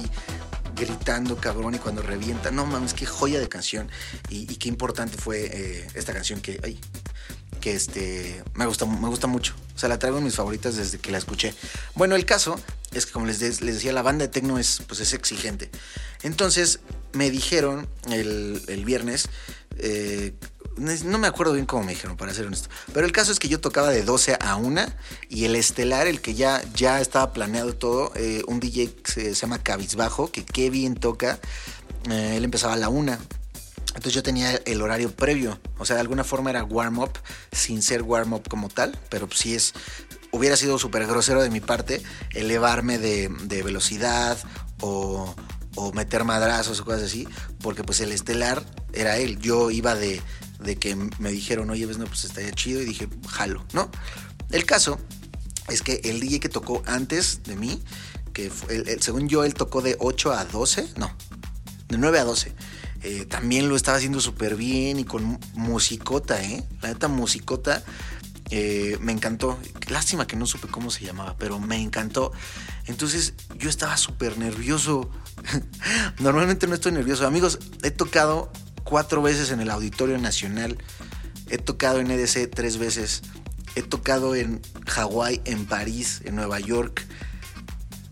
gritando 0.76 1.38
cabrón 1.38 1.76
y 1.76 1.80
cuando 1.80 2.02
revienta. 2.02 2.52
No 2.52 2.66
mames, 2.66 2.94
qué 2.94 3.06
joya 3.06 3.40
de 3.40 3.48
canción. 3.48 3.90
Y, 4.30 4.46
qué 4.56 4.70
importante 4.70 5.18
fue 5.18 5.50
eh, 5.52 5.88
esta 5.94 6.14
canción 6.14 6.42
que, 6.42 6.60
ay, 6.64 6.80
que 7.60 7.74
este, 7.74 8.44
me, 8.56 8.66
gusta, 8.66 8.86
me 8.86 9.08
gusta 9.08 9.28
mucho. 9.28 9.54
O 9.76 9.80
sea, 9.80 9.90
la 9.90 10.00
traigo 10.00 10.18
en 10.18 10.24
mis 10.24 10.36
favoritas 10.36 10.76
desde 10.76 11.00
que 11.00 11.12
la 11.12 11.18
escuché. 11.18 11.54
Bueno, 11.96 12.16
el 12.16 12.26
caso 12.26 12.60
es 12.94 13.06
que 13.06 13.12
como 13.12 13.26
les, 13.26 13.40
decía, 13.40 13.94
la 13.94 14.02
banda 14.02 14.26
de 14.26 14.30
tecno 14.30 14.58
es, 14.58 14.82
pues, 14.88 15.00
es 15.00 15.14
exigente. 15.14 15.70
Entonces 16.24 16.80
me 17.14 17.30
dijeron 17.30 17.88
el, 18.10 18.62
el 18.68 18.86
viernes, 18.86 19.30
no 20.82 21.18
me 21.18 21.28
acuerdo 21.28 21.54
bien 21.54 21.66
cómo 21.66 21.84
me 21.84 21.92
dijeron, 21.92 22.18
para 22.18 22.34
ser 22.34 22.48
honesto. 22.48 22.70
Pero 22.94 23.06
el 23.06 23.12
caso 23.12 23.32
es 23.32 23.40
que 23.40 23.48
yo 23.48 23.60
tocaba 23.60 23.90
de 23.90 24.04
12 24.04 24.38
a 24.40 24.56
1 24.56 24.82
y 25.30 25.46
el 25.46 25.56
estelar, 25.56 26.08
el 26.08 26.22
que 26.22 26.34
ya, 26.34 26.62
ya 26.74 27.00
estaba 27.00 27.34
planeado 27.34 27.74
todo, 27.74 28.12
eh, 28.16 28.44
un 28.48 28.60
DJ 28.60 28.94
que 28.96 29.12
se, 29.12 29.34
llama 29.34 29.60
Cabizbajo, 29.60 30.32
que 30.32 30.44
qué 30.44 30.70
bien 30.70 30.96
toca, 30.96 31.40
eh, 32.10 32.36
él 32.38 32.44
empezaba 32.44 32.74
a 32.74 32.78
la 32.78 32.90
1. 32.90 33.18
Entonces 33.88 34.14
yo 34.14 34.24
tenía 34.24 34.56
el 34.56 34.82
horario 34.82 35.12
previo, 35.12 35.60
o 35.78 35.86
sea, 35.86 35.96
de 35.96 36.02
alguna 36.02 36.24
forma 36.24 36.50
era 36.50 36.64
warm-up, 36.64 37.12
sin 37.52 37.82
ser 37.82 38.04
warm-up 38.04 38.48
como 38.48 38.70
tal, 38.70 38.98
pero 39.10 39.28
sí 39.34 39.54
es, 39.54 39.74
hubiera 40.32 40.56
sido 40.56 40.80
súper 40.80 41.06
grosero 41.08 41.44
de 41.44 41.50
mi 41.50 41.60
parte 41.60 42.02
elevarme 42.34 42.98
de, 42.98 43.30
de 43.44 43.64
velocidad 43.64 44.38
o, 44.80 45.36
o, 45.76 45.92
meter 45.92 46.24
madrazos 46.24 46.80
o 46.80 46.86
cosas 46.86 47.04
así, 47.04 47.28
porque 47.62 47.84
pues 47.84 48.00
el 48.00 48.14
estelar 48.14 48.64
era 48.94 49.18
él, 49.18 49.40
yo 49.40 49.72
iba 49.72 49.94
de, 49.94 50.22
de 50.64 50.76
que 50.78 50.96
me 50.96 51.32
dijeron, 51.32 51.70
oye, 51.70 51.86
ves, 51.86 51.98
no, 51.98 52.06
pues 52.06 52.26
estaría 52.26 52.52
chido 52.52 52.82
y 52.82 52.86
dije, 52.86 53.08
jalo, 53.28 53.66
¿no? 53.74 53.90
El 54.52 54.66
caso 54.66 55.00
es 55.70 55.82
que 55.82 56.02
el 56.04 56.20
DJ 56.20 56.40
que 56.40 56.50
tocó 56.50 56.84
antes 56.86 57.44
de 57.44 57.56
mí, 57.56 57.82
que 58.34 58.50
fue, 58.50 58.76
el, 58.76 58.90
el, 58.90 59.02
según 59.02 59.28
yo, 59.28 59.44
él 59.44 59.54
tocó 59.54 59.82
de 59.82 59.96
8 60.00 60.34
a 60.34 60.46
12, 60.46 60.94
no, 60.98 61.12
de 61.88 61.98
9 61.98 62.20
a 62.20 62.24
12 62.24 62.54
eh, 63.04 63.26
también 63.26 63.68
lo 63.68 63.76
estaba 63.76 63.98
haciendo 63.98 64.20
súper 64.20 64.56
bien 64.56 65.00
y 65.00 65.06
con 65.06 65.40
musicota, 65.54 66.42
¿eh? 66.42 66.64
La 66.82 66.90
neta, 66.90 67.08
musicota. 67.08 67.84
Eh, 68.52 68.98
me 69.02 69.12
encantó. 69.12 69.58
Lástima 69.88 70.28
que 70.28 70.36
no 70.36 70.46
supe 70.46 70.68
cómo 70.68 70.92
se 70.92 71.06
llamaba, 71.06 71.36
pero 71.40 71.60
me 71.60 71.82
encantó. 71.82 72.32
Entonces 72.86 73.34
yo 73.58 73.70
estaba 73.70 73.98
súper 73.98 74.38
nervioso. 74.38 75.10
Normalmente 76.20 76.68
no 76.68 76.76
estoy 76.76 76.92
nervioso. 76.92 77.26
Amigos, 77.26 77.60
he 77.82 77.90
tocado 77.90 78.52
cuatro 78.84 79.22
veces 79.22 79.52
en 79.52 79.62
el 79.62 79.70
Auditorio 79.70 80.18
Nacional. 80.18 80.78
He 81.50 81.58
tocado 81.58 82.00
en 82.00 82.12
EDC 82.12 82.50
tres 82.50 82.78
veces. 82.78 83.22
He 83.76 83.82
tocado 83.82 84.36
en 84.36 84.62
Hawái, 84.88 85.42
en 85.46 85.66
París, 85.66 86.22
en 86.26 86.36
Nueva 86.36 86.60
York 86.60 87.06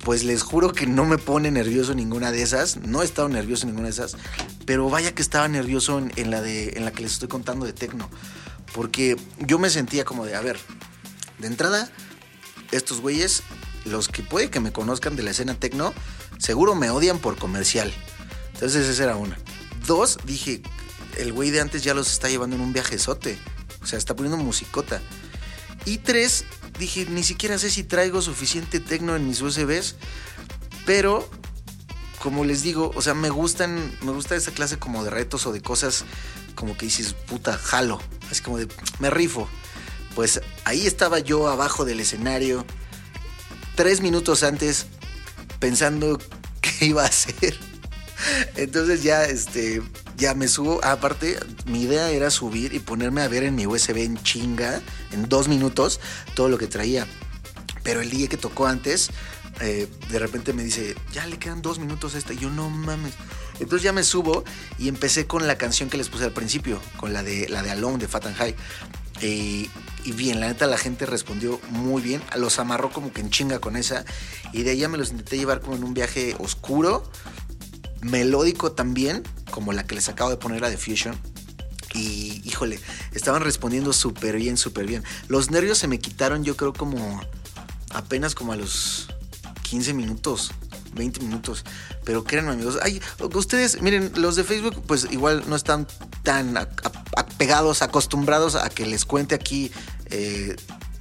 pues 0.03 0.23
les 0.23 0.41
juro 0.43 0.71
que 0.71 0.87
no 0.87 1.05
me 1.05 1.17
pone 1.17 1.51
nervioso 1.51 1.93
ninguna 1.93 2.31
de 2.31 2.41
esas. 2.41 2.77
No 2.77 3.01
he 3.01 3.05
estado 3.05 3.29
nervioso 3.29 3.63
en 3.63 3.69
ninguna 3.69 3.87
de 3.87 3.93
esas. 3.93 4.15
Pero 4.65 4.89
vaya 4.89 5.13
que 5.13 5.21
estaba 5.21 5.47
nervioso 5.47 6.01
en, 6.15 6.31
la, 6.31 6.41
de, 6.41 6.69
en 6.77 6.85
la 6.85 6.91
que 6.91 7.03
les 7.03 7.13
estoy 7.13 7.27
contando 7.27 7.65
de 7.65 7.73
Tecno. 7.73 8.09
Porque 8.73 9.17
yo 9.39 9.59
me 9.59 9.69
sentía 9.69 10.05
como 10.05 10.25
de, 10.25 10.35
a 10.35 10.41
ver, 10.41 10.57
de 11.37 11.47
entrada, 11.47 11.91
estos 12.71 13.01
güeyes, 13.01 13.43
los 13.85 14.07
que 14.07 14.23
puede 14.23 14.49
que 14.49 14.59
me 14.59 14.71
conozcan 14.71 15.15
de 15.15 15.23
la 15.23 15.31
escena 15.31 15.53
Tecno, 15.53 15.93
seguro 16.37 16.75
me 16.75 16.89
odian 16.89 17.19
por 17.19 17.37
comercial. 17.37 17.93
Entonces 18.53 18.87
esa 18.87 19.03
era 19.03 19.15
una. 19.15 19.37
Dos, 19.89 20.19
dije, 20.23 20.61
el 21.17 21.33
güey 21.33 21.49
de 21.49 21.61
antes 21.61 21.83
ya 21.83 21.95
los 21.95 22.11
está 22.11 22.29
llevando 22.29 22.55
en 22.55 22.61
un 22.61 22.73
viajezote. 22.73 23.39
O 23.81 23.87
sea, 23.87 23.97
está 23.97 24.15
poniendo 24.15 24.37
musicota. 24.37 25.01
Y 25.83 25.97
tres, 25.97 26.45
dije, 26.77 27.07
ni 27.09 27.23
siquiera 27.23 27.57
sé 27.57 27.71
si 27.71 27.83
traigo 27.83 28.21
suficiente 28.21 28.79
tecno 28.79 29.15
en 29.15 29.25
mis 29.25 29.41
USBs, 29.41 29.95
pero 30.85 31.27
como 32.19 32.45
les 32.45 32.61
digo, 32.61 32.91
o 32.93 33.01
sea, 33.01 33.15
me 33.15 33.31
gustan, 33.31 33.91
me 34.03 34.11
gusta 34.11 34.35
esa 34.35 34.51
clase 34.51 34.77
como 34.77 35.03
de 35.03 35.09
retos 35.09 35.47
o 35.47 35.51
de 35.51 35.63
cosas 35.63 36.05
como 36.53 36.77
que 36.77 36.85
dices, 36.85 37.13
puta, 37.13 37.57
jalo, 37.57 37.99
así 38.29 38.43
como 38.43 38.59
de, 38.59 38.67
me 38.99 39.09
rifo. 39.09 39.49
Pues 40.13 40.39
ahí 40.65 40.85
estaba 40.85 41.17
yo 41.17 41.47
abajo 41.47 41.83
del 41.83 41.99
escenario, 41.99 42.63
tres 43.73 44.01
minutos 44.01 44.43
antes, 44.43 44.85
pensando 45.57 46.19
qué 46.61 46.85
iba 46.85 47.01
a 47.01 47.07
hacer. 47.07 47.68
Entonces 48.55 49.03
ya, 49.03 49.25
este, 49.25 49.81
ya 50.17 50.33
me 50.33 50.47
subo. 50.47 50.83
Aparte, 50.83 51.37
mi 51.65 51.83
idea 51.83 52.09
era 52.11 52.29
subir 52.29 52.73
y 52.73 52.79
ponerme 52.79 53.21
a 53.21 53.27
ver 53.27 53.43
en 53.43 53.55
mi 53.55 53.65
USB 53.65 53.97
en 53.97 54.21
chinga, 54.23 54.81
en 55.11 55.29
dos 55.29 55.47
minutos, 55.47 55.99
todo 56.35 56.49
lo 56.49 56.57
que 56.57 56.67
traía. 56.67 57.07
Pero 57.83 58.01
el 58.01 58.09
día 58.09 58.27
que 58.27 58.37
tocó 58.37 58.67
antes, 58.67 59.09
eh, 59.61 59.87
de 60.09 60.19
repente 60.19 60.53
me 60.53 60.63
dice, 60.63 60.95
ya 61.11 61.25
le 61.25 61.37
quedan 61.37 61.61
dos 61.61 61.79
minutos 61.79 62.15
a 62.15 62.17
esta. 62.17 62.33
Yo, 62.33 62.49
no 62.49 62.69
mames. 62.69 63.13
Entonces 63.59 63.83
ya 63.83 63.93
me 63.93 64.03
subo 64.03 64.43
y 64.77 64.87
empecé 64.87 65.27
con 65.27 65.47
la 65.47 65.57
canción 65.57 65.89
que 65.89 65.97
les 65.97 66.09
puse 66.09 66.23
al 66.23 66.33
principio, 66.33 66.81
con 66.97 67.13
la 67.13 67.23
de, 67.23 67.49
la 67.49 67.61
de 67.61 67.71
Alone 67.71 67.97
de 67.97 68.07
Fat 68.07 68.25
and 68.25 68.35
High. 68.37 68.55
Y 69.21 69.69
bien, 70.13 70.39
la 70.39 70.47
neta 70.47 70.65
la 70.65 70.77
gente 70.77 71.05
respondió 71.05 71.59
muy 71.69 72.01
bien, 72.01 72.21
los 72.37 72.57
amarró 72.59 72.89
como 72.89 73.11
que 73.11 73.21
en 73.21 73.29
chinga 73.29 73.59
con 73.59 73.75
esa 73.75 74.05
y 74.53 74.63
de 74.63 74.71
ahí 74.71 74.87
me 74.87 74.97
los 74.97 75.11
intenté 75.11 75.37
llevar 75.37 75.59
como 75.59 75.75
en 75.75 75.83
un 75.83 75.93
viaje 75.93 76.35
oscuro, 76.39 77.03
melódico 78.01 78.71
también, 78.71 79.23
como 79.51 79.73
la 79.73 79.85
que 79.85 79.95
les 79.95 80.09
acabo 80.09 80.29
de 80.29 80.37
poner 80.37 80.63
a 80.63 80.69
The 80.69 80.77
Fusion. 80.77 81.17
Y 81.93 82.41
híjole, 82.45 82.79
estaban 83.13 83.41
respondiendo 83.41 83.93
súper 83.93 84.35
bien, 84.37 84.57
súper 84.57 84.85
bien. 84.85 85.03
Los 85.27 85.49
nervios 85.49 85.77
se 85.77 85.87
me 85.87 85.99
quitaron 85.99 86.43
yo 86.43 86.55
creo 86.55 86.73
como 86.73 87.21
apenas 87.91 88.35
como 88.35 88.53
a 88.53 88.55
los 88.55 89.07
15 89.63 89.93
minutos, 89.93 90.51
20 90.93 91.21
minutos. 91.21 91.65
Pero 92.03 92.23
créanme 92.23 92.51
amigos, 92.51 92.77
ay, 92.81 93.01
ustedes, 93.33 93.81
miren, 93.81 94.11
los 94.15 94.35
de 94.35 94.43
Facebook 94.43 94.81
pues 94.87 95.07
igual 95.11 95.43
no 95.47 95.55
están 95.55 95.87
tan 96.23 96.57
apegados, 96.57 97.81
acostumbrados 97.81 98.55
a 98.55 98.69
que 98.69 98.85
les 98.85 99.05
cuente 99.05 99.35
aquí 99.35 99.71
eh, 100.05 100.55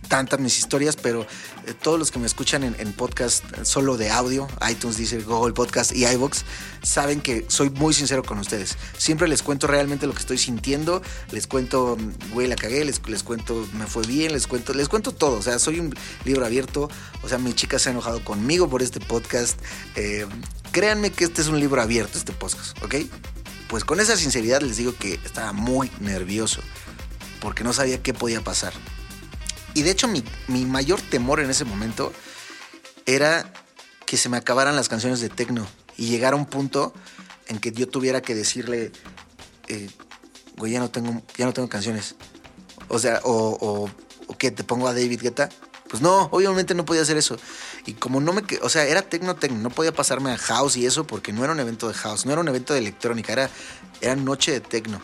tantas 0.08 0.40
mis 0.40 0.58
historias, 0.58 0.96
pero 0.96 1.22
eh, 1.66 1.74
todos 1.80 1.98
los 1.98 2.10
que 2.10 2.18
me 2.18 2.26
escuchan 2.26 2.64
en, 2.64 2.92
podcast 2.92 3.44
solo 3.62 3.96
de 3.96 4.10
audio, 4.10 4.48
iTunes, 4.68 4.96
Deezer, 4.96 5.24
Google 5.24 5.52
Podcast 5.52 5.92
y 5.94 6.06
iVoox, 6.06 6.42
saben 6.82 7.20
que 7.20 7.44
soy 7.48 7.70
muy 7.70 7.94
sincero 7.94 8.22
con 8.22 8.38
ustedes. 8.38 8.76
Siempre 8.96 9.28
les 9.28 9.42
cuento 9.42 9.66
realmente 9.66 10.06
lo 10.06 10.14
que 10.14 10.20
estoy 10.20 10.38
sintiendo, 10.38 11.02
les 11.30 11.46
cuento, 11.46 11.96
güey, 12.32 12.48
la 12.48 12.56
cagué, 12.56 12.84
les, 12.84 13.06
les 13.06 13.22
cuento, 13.22 13.66
me 13.74 13.86
fue 13.86 14.06
bien, 14.06 14.32
les 14.32 14.46
cuento, 14.46 14.74
les 14.74 14.88
cuento 14.88 15.12
todo. 15.12 15.38
O 15.38 15.42
sea, 15.42 15.58
soy 15.58 15.80
un 15.80 15.94
libro 16.24 16.44
abierto. 16.44 16.88
O 17.22 17.28
sea, 17.28 17.38
mi 17.38 17.52
chica 17.52 17.78
se 17.78 17.90
ha 17.90 17.92
enojado 17.92 18.24
conmigo 18.24 18.68
por 18.68 18.82
este 18.82 19.00
podcast. 19.00 19.60
Eh, 19.96 20.26
créanme 20.72 21.10
que 21.10 21.24
este 21.24 21.42
es 21.42 21.48
un 21.48 21.60
libro 21.60 21.80
abierto, 21.80 22.18
este 22.18 22.32
podcast, 22.32 22.82
¿ok? 22.82 22.96
Pues 23.68 23.84
con 23.84 24.00
esa 24.00 24.16
sinceridad 24.16 24.62
les 24.62 24.78
digo 24.78 24.94
que 24.98 25.14
estaba 25.24 25.52
muy 25.52 25.90
nervioso 26.00 26.62
porque 27.40 27.64
no 27.64 27.72
sabía 27.72 28.02
qué 28.02 28.14
podía 28.14 28.40
pasar. 28.40 28.72
Y 29.78 29.82
de 29.82 29.92
hecho 29.92 30.08
mi, 30.08 30.24
mi, 30.48 30.64
mayor 30.64 31.00
temor 31.00 31.38
en 31.38 31.50
ese 31.50 31.64
momento 31.64 32.12
era 33.06 33.52
que 34.06 34.16
se 34.16 34.28
me 34.28 34.36
acabaran 34.36 34.74
las 34.74 34.88
canciones 34.88 35.20
de 35.20 35.28
techno 35.28 35.68
y 35.96 36.06
llegara 36.06 36.34
un 36.34 36.46
punto 36.46 36.92
en 37.46 37.60
que 37.60 37.70
yo 37.70 37.86
tuviera 37.86 38.20
que 38.20 38.34
decirle, 38.34 38.90
eh, 39.68 39.88
güey, 40.56 40.72
ya 40.72 40.80
no 40.80 40.90
tengo, 40.90 41.22
ya 41.36 41.46
no 41.46 41.52
tengo 41.52 41.68
canciones. 41.68 42.16
O 42.88 42.98
sea, 42.98 43.20
o, 43.22 43.56
o, 43.60 43.88
o 44.26 44.36
que 44.36 44.50
te 44.50 44.64
pongo 44.64 44.88
a 44.88 44.94
David 44.94 45.20
Guetta. 45.22 45.48
Pues 45.88 46.02
no, 46.02 46.28
obviamente 46.32 46.74
no 46.74 46.84
podía 46.84 47.02
hacer 47.02 47.16
eso. 47.16 47.36
Y 47.86 47.92
como 47.92 48.20
no 48.20 48.32
me, 48.32 48.42
o 48.62 48.68
sea, 48.68 48.84
era 48.84 49.02
techno 49.02 49.36
techno, 49.36 49.58
no 49.58 49.70
podía 49.70 49.92
pasarme 49.92 50.32
a 50.32 50.38
house 50.38 50.76
y 50.76 50.86
eso 50.86 51.06
porque 51.06 51.32
no 51.32 51.44
era 51.44 51.52
un 51.52 51.60
evento 51.60 51.86
de 51.86 51.94
house, 51.94 52.26
no 52.26 52.32
era 52.32 52.40
un 52.40 52.48
evento 52.48 52.72
de 52.72 52.80
electrónica, 52.80 53.32
era, 53.32 53.48
era 54.00 54.16
noche 54.16 54.50
de 54.50 54.60
techno. 54.60 55.00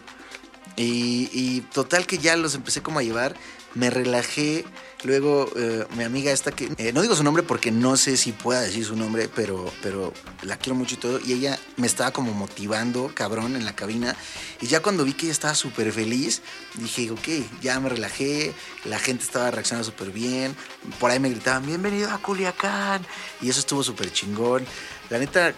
Y, 0.75 1.31
y 1.33 1.61
total 1.61 2.09
que 2.09 2.19
ya 2.19 2.35
los 2.35 2.57
empecé 2.57 2.83
como 2.83 2.99
a 2.99 3.05
llevar 3.05 3.37
me 3.75 3.91
relajé. 3.91 4.65
Luego, 5.03 5.51
eh, 5.57 5.85
mi 5.97 6.05
amiga 6.05 6.33
esta 6.33 6.51
que, 6.51 6.71
eh, 6.79 6.93
no 6.95 7.03
digo 7.03 7.15
su 7.15 7.23
nombre 7.23 7.43
porque 7.43 7.71
no 7.71 7.97
sé 7.99 8.17
si 8.17 8.33
pueda 8.33 8.63
decir 8.63 8.87
su 8.87 8.97
nombre, 8.97 9.29
pero, 9.29 9.71
pero 9.83 10.15
la 10.43 10.57
quiero 10.57 10.77
mucho 10.77 10.95
y 10.95 10.99
todo. 10.99 11.21
Y 11.21 11.33
ella 11.35 11.59
me 11.77 11.87
estaba 11.87 12.11
como 12.13 12.33
motivando, 12.33 13.11
cabrón, 13.15 13.55
en 13.55 13.67
la 13.67 13.77
cabina. 13.77 14.17
Y 14.63 14.67
ya 14.67 14.81
cuando 14.81 15.05
vi 15.05 15.13
que 15.13 15.27
ella 15.27 15.33
estaba 15.33 15.55
súper 15.55 15.93
feliz, 15.93 16.41
dije, 16.75 17.11
ok, 17.11 17.29
ya 17.61 17.79
me 17.81 17.91
relajé. 17.91 18.55
La 18.85 18.99
gente 18.99 19.25
estaba 19.25 19.51
reaccionando 19.51 19.85
súper 19.85 20.11
bien. 20.11 20.57
Por 20.99 21.11
ahí 21.11 21.21
me 21.21 21.29
gritaban, 21.29 21.67
bienvenido 21.67 22.11
a 22.11 22.19
Culiacán. 22.19 23.07
Y 23.43 23.51
eso 23.51 23.61
estuvo 23.61 23.83
súper 23.83 24.11
chingón. 24.11 24.65
La 25.11 25.19
neta, 25.19 25.55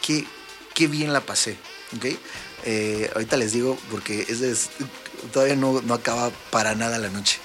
qué, 0.00 0.24
qué 0.74 0.86
bien 0.86 1.12
la 1.12 1.20
pasé, 1.20 1.58
¿ok? 1.96 2.06
Eh, 2.64 3.10
ahorita 3.14 3.36
les 3.36 3.52
digo 3.52 3.78
porque 3.90 4.26
es, 4.28 4.70
todavía 5.32 5.54
no, 5.54 5.82
no 5.82 5.94
acaba 5.94 6.30
para 6.50 6.74
nada 6.74 6.98
la 6.98 7.10
noche. 7.10 7.38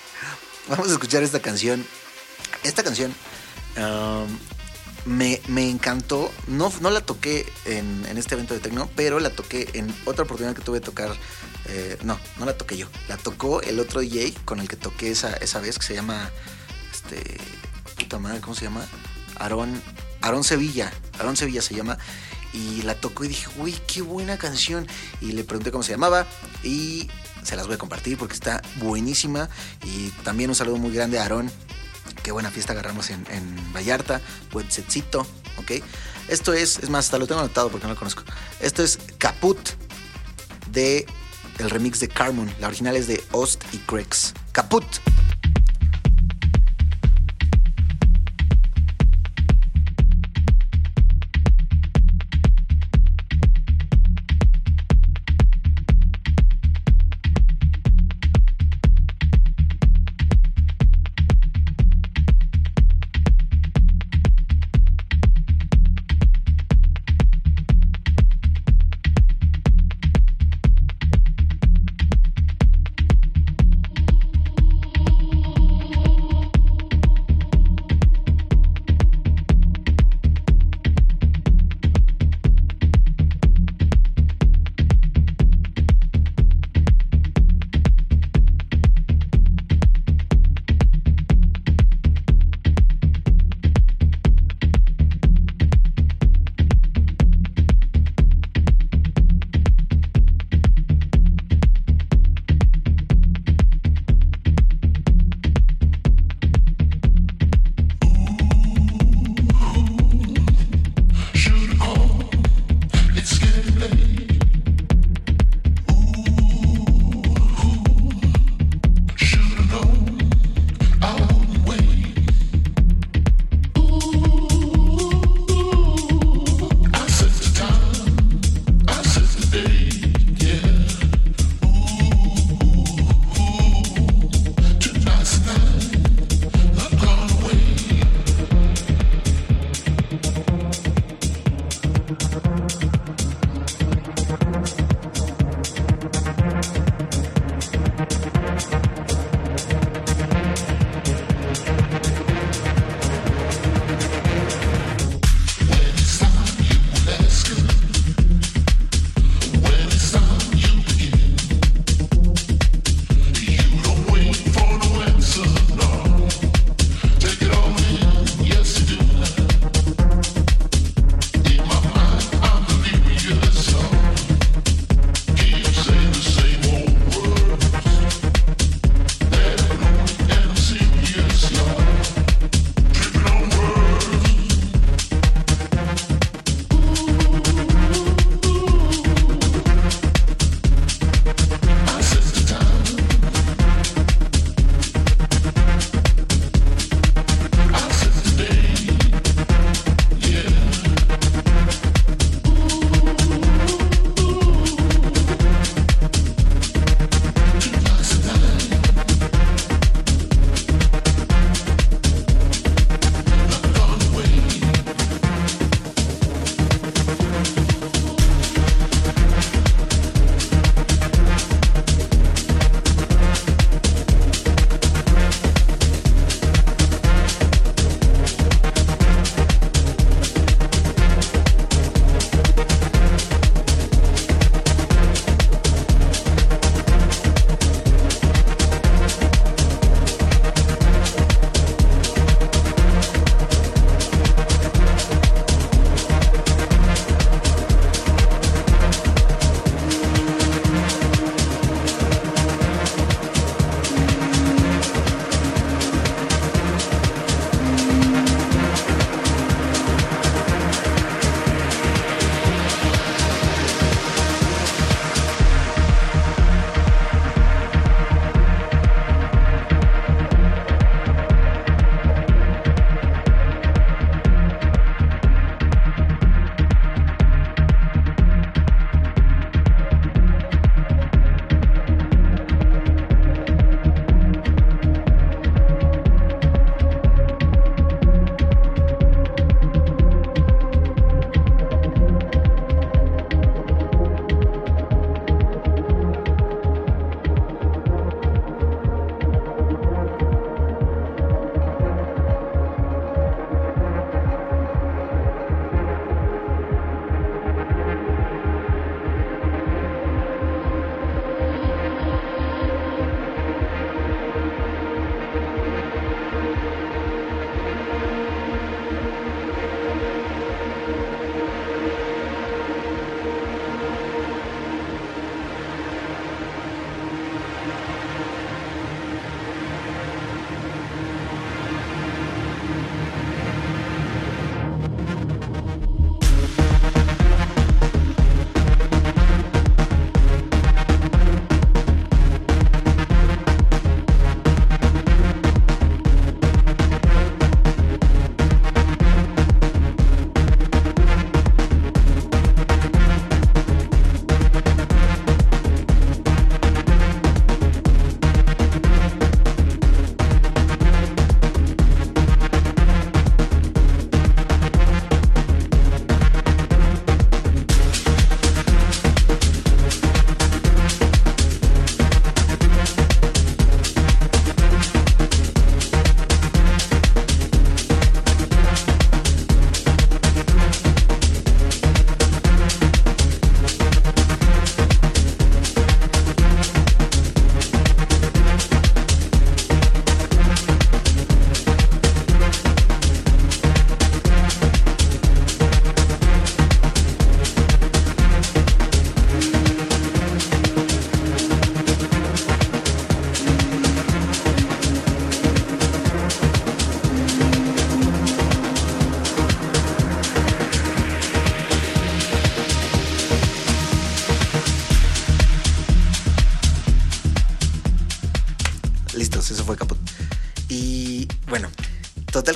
Vamos 0.72 0.88
a 0.88 0.94
escuchar 0.94 1.22
esta 1.22 1.42
canción. 1.42 1.86
Esta 2.64 2.82
canción 2.82 3.14
um, 3.76 5.14
me, 5.14 5.42
me, 5.50 5.70
encantó. 5.70 6.32
No, 6.48 6.72
no 6.80 6.90
la 6.92 7.02
toqué 7.02 7.46
en, 7.66 8.06
en, 8.06 8.18
este 8.18 8.36
evento 8.36 8.54
de 8.54 8.62
Tecno, 8.62 8.90
pero 8.96 9.20
la 9.20 9.32
toqué 9.32 9.70
en 9.74 9.94
otra 10.06 10.24
oportunidad 10.24 10.56
que 10.56 10.62
tuve 10.62 10.80
de 10.80 10.86
tocar. 10.86 11.12
Eh, 11.66 11.98
no, 12.04 12.18
no 12.40 12.46
la 12.46 12.58
toqué 12.58 12.78
yo. 12.78 12.88
La 13.10 13.18
tocó 13.18 13.62
el 13.62 13.82
otro 13.82 14.00
DJ 14.00 14.34
con 14.46 14.62
el 14.62 14.70
que 14.70 14.78
toqué 14.78 15.12
esa, 15.12 15.34
esa 15.34 15.60
vez, 15.60 15.78
que 15.78 15.86
se 15.86 15.94
llama 15.94 16.32
este, 16.94 17.38
puta 17.98 18.18
madre, 18.18 18.40
¿cómo 18.40 18.56
se 18.56 18.64
llama? 18.64 18.86
Aarón, 19.36 19.82
Aarón 20.22 20.46
Sevilla, 20.46 20.94
Aarón 21.20 21.36
Sevilla 21.36 21.62
se 21.62 21.76
llama, 21.76 21.98
y 22.54 22.82
la 22.84 22.96
tocó 22.96 23.26
y 23.26 23.28
dije, 23.28 23.50
uy, 23.58 23.78
qué 23.88 24.02
buena 24.02 24.38
canción, 24.38 24.88
y 25.20 25.34
le 25.34 25.44
pregunté 25.44 25.70
cómo 25.70 25.84
se 25.84 25.92
llamaba, 25.92 26.28
y 26.64 27.10
se 27.44 27.56
las 27.56 27.68
voy 27.68 27.76
a 27.76 27.78
compartir 27.78 28.18
porque 28.18 28.34
está 28.34 28.62
buenísima, 28.78 29.50
y 29.84 30.10
también 30.24 30.50
un 30.50 30.56
saludo 30.56 30.78
muy 30.78 30.92
grande 30.92 31.20
a 31.20 31.24
Aarón, 31.24 31.52
qué 32.24 32.32
buena 32.32 32.52
fiesta 32.52 32.74
agarramos 32.74 33.10
en, 33.10 33.26
en 33.32 33.74
Vallarta, 33.74 34.22
buen 34.52 34.70
setcito, 34.72 35.22
¿ok? 35.58 35.84
Esto 36.28 36.54
es, 36.54 36.80
es 36.80 36.90
más, 36.90 37.06
hasta 37.06 37.18
lo 37.18 37.28
tengo 37.28 37.42
anotado 37.42 37.70
porque 37.70 37.88
no 37.88 37.94
lo 37.94 38.00
conozco, 38.00 38.24
esto 38.60 38.84
es 38.84 39.00
Caput 39.18 39.58
de 40.72 41.06
el 41.60 41.70
remix 41.70 42.00
de 42.00 42.08
Carmen, 42.08 42.54
la 42.60 42.68
original 42.68 42.96
es 42.96 43.08
de 43.08 43.24
Ost 43.32 43.64
y 43.72 43.78
Crex, 43.80 44.34
Caput. 44.52 44.86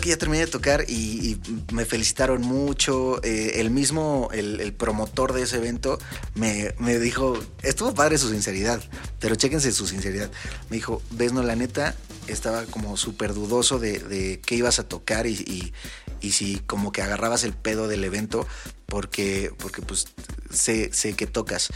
Ya 0.09 0.17
terminé 0.17 0.45
de 0.45 0.51
tocar 0.51 0.85
y, 0.87 1.37
me 1.71 1.85
felicitaron 1.85 2.41
mucho. 2.41 3.23
Eh, 3.23 3.59
el 3.61 3.69
mismo, 3.69 4.29
el, 4.33 4.59
el 4.59 4.73
promotor 4.73 5.33
de 5.33 5.43
ese 5.43 5.57
evento 5.57 5.97
me, 6.33 6.73
me 6.79 6.99
dijo, 6.99 7.37
estuvo 7.61 7.93
padre 7.93 8.17
su 8.17 8.29
sinceridad, 8.29 8.81
pero 9.19 9.35
chéquense 9.35 9.71
su 9.71 9.87
sinceridad. 9.87 10.31
Me 10.69 10.77
dijo, 10.77 11.01
ves, 11.11 11.33
no, 11.33 11.43
la 11.43 11.55
neta, 11.55 11.95
estaba 12.27 12.65
como 12.65 12.97
súper 12.97 13.33
dudoso 13.33 13.79
de, 13.79 14.39
qué 14.45 14.55
ibas 14.55 14.79
a 14.79 14.87
tocar 14.87 15.27
y, 15.27 15.73
si 16.21 16.57
como 16.65 16.91
que 16.91 17.03
agarrabas 17.03 17.43
el 17.43 17.53
pedo 17.53 17.87
del 17.87 18.03
evento 18.03 18.47
porque, 18.87 19.53
porque 19.59 19.83
pues 19.83 20.07
sé, 20.49 20.91
sé 20.93 21.13
que 21.13 21.27
tocas. 21.27 21.69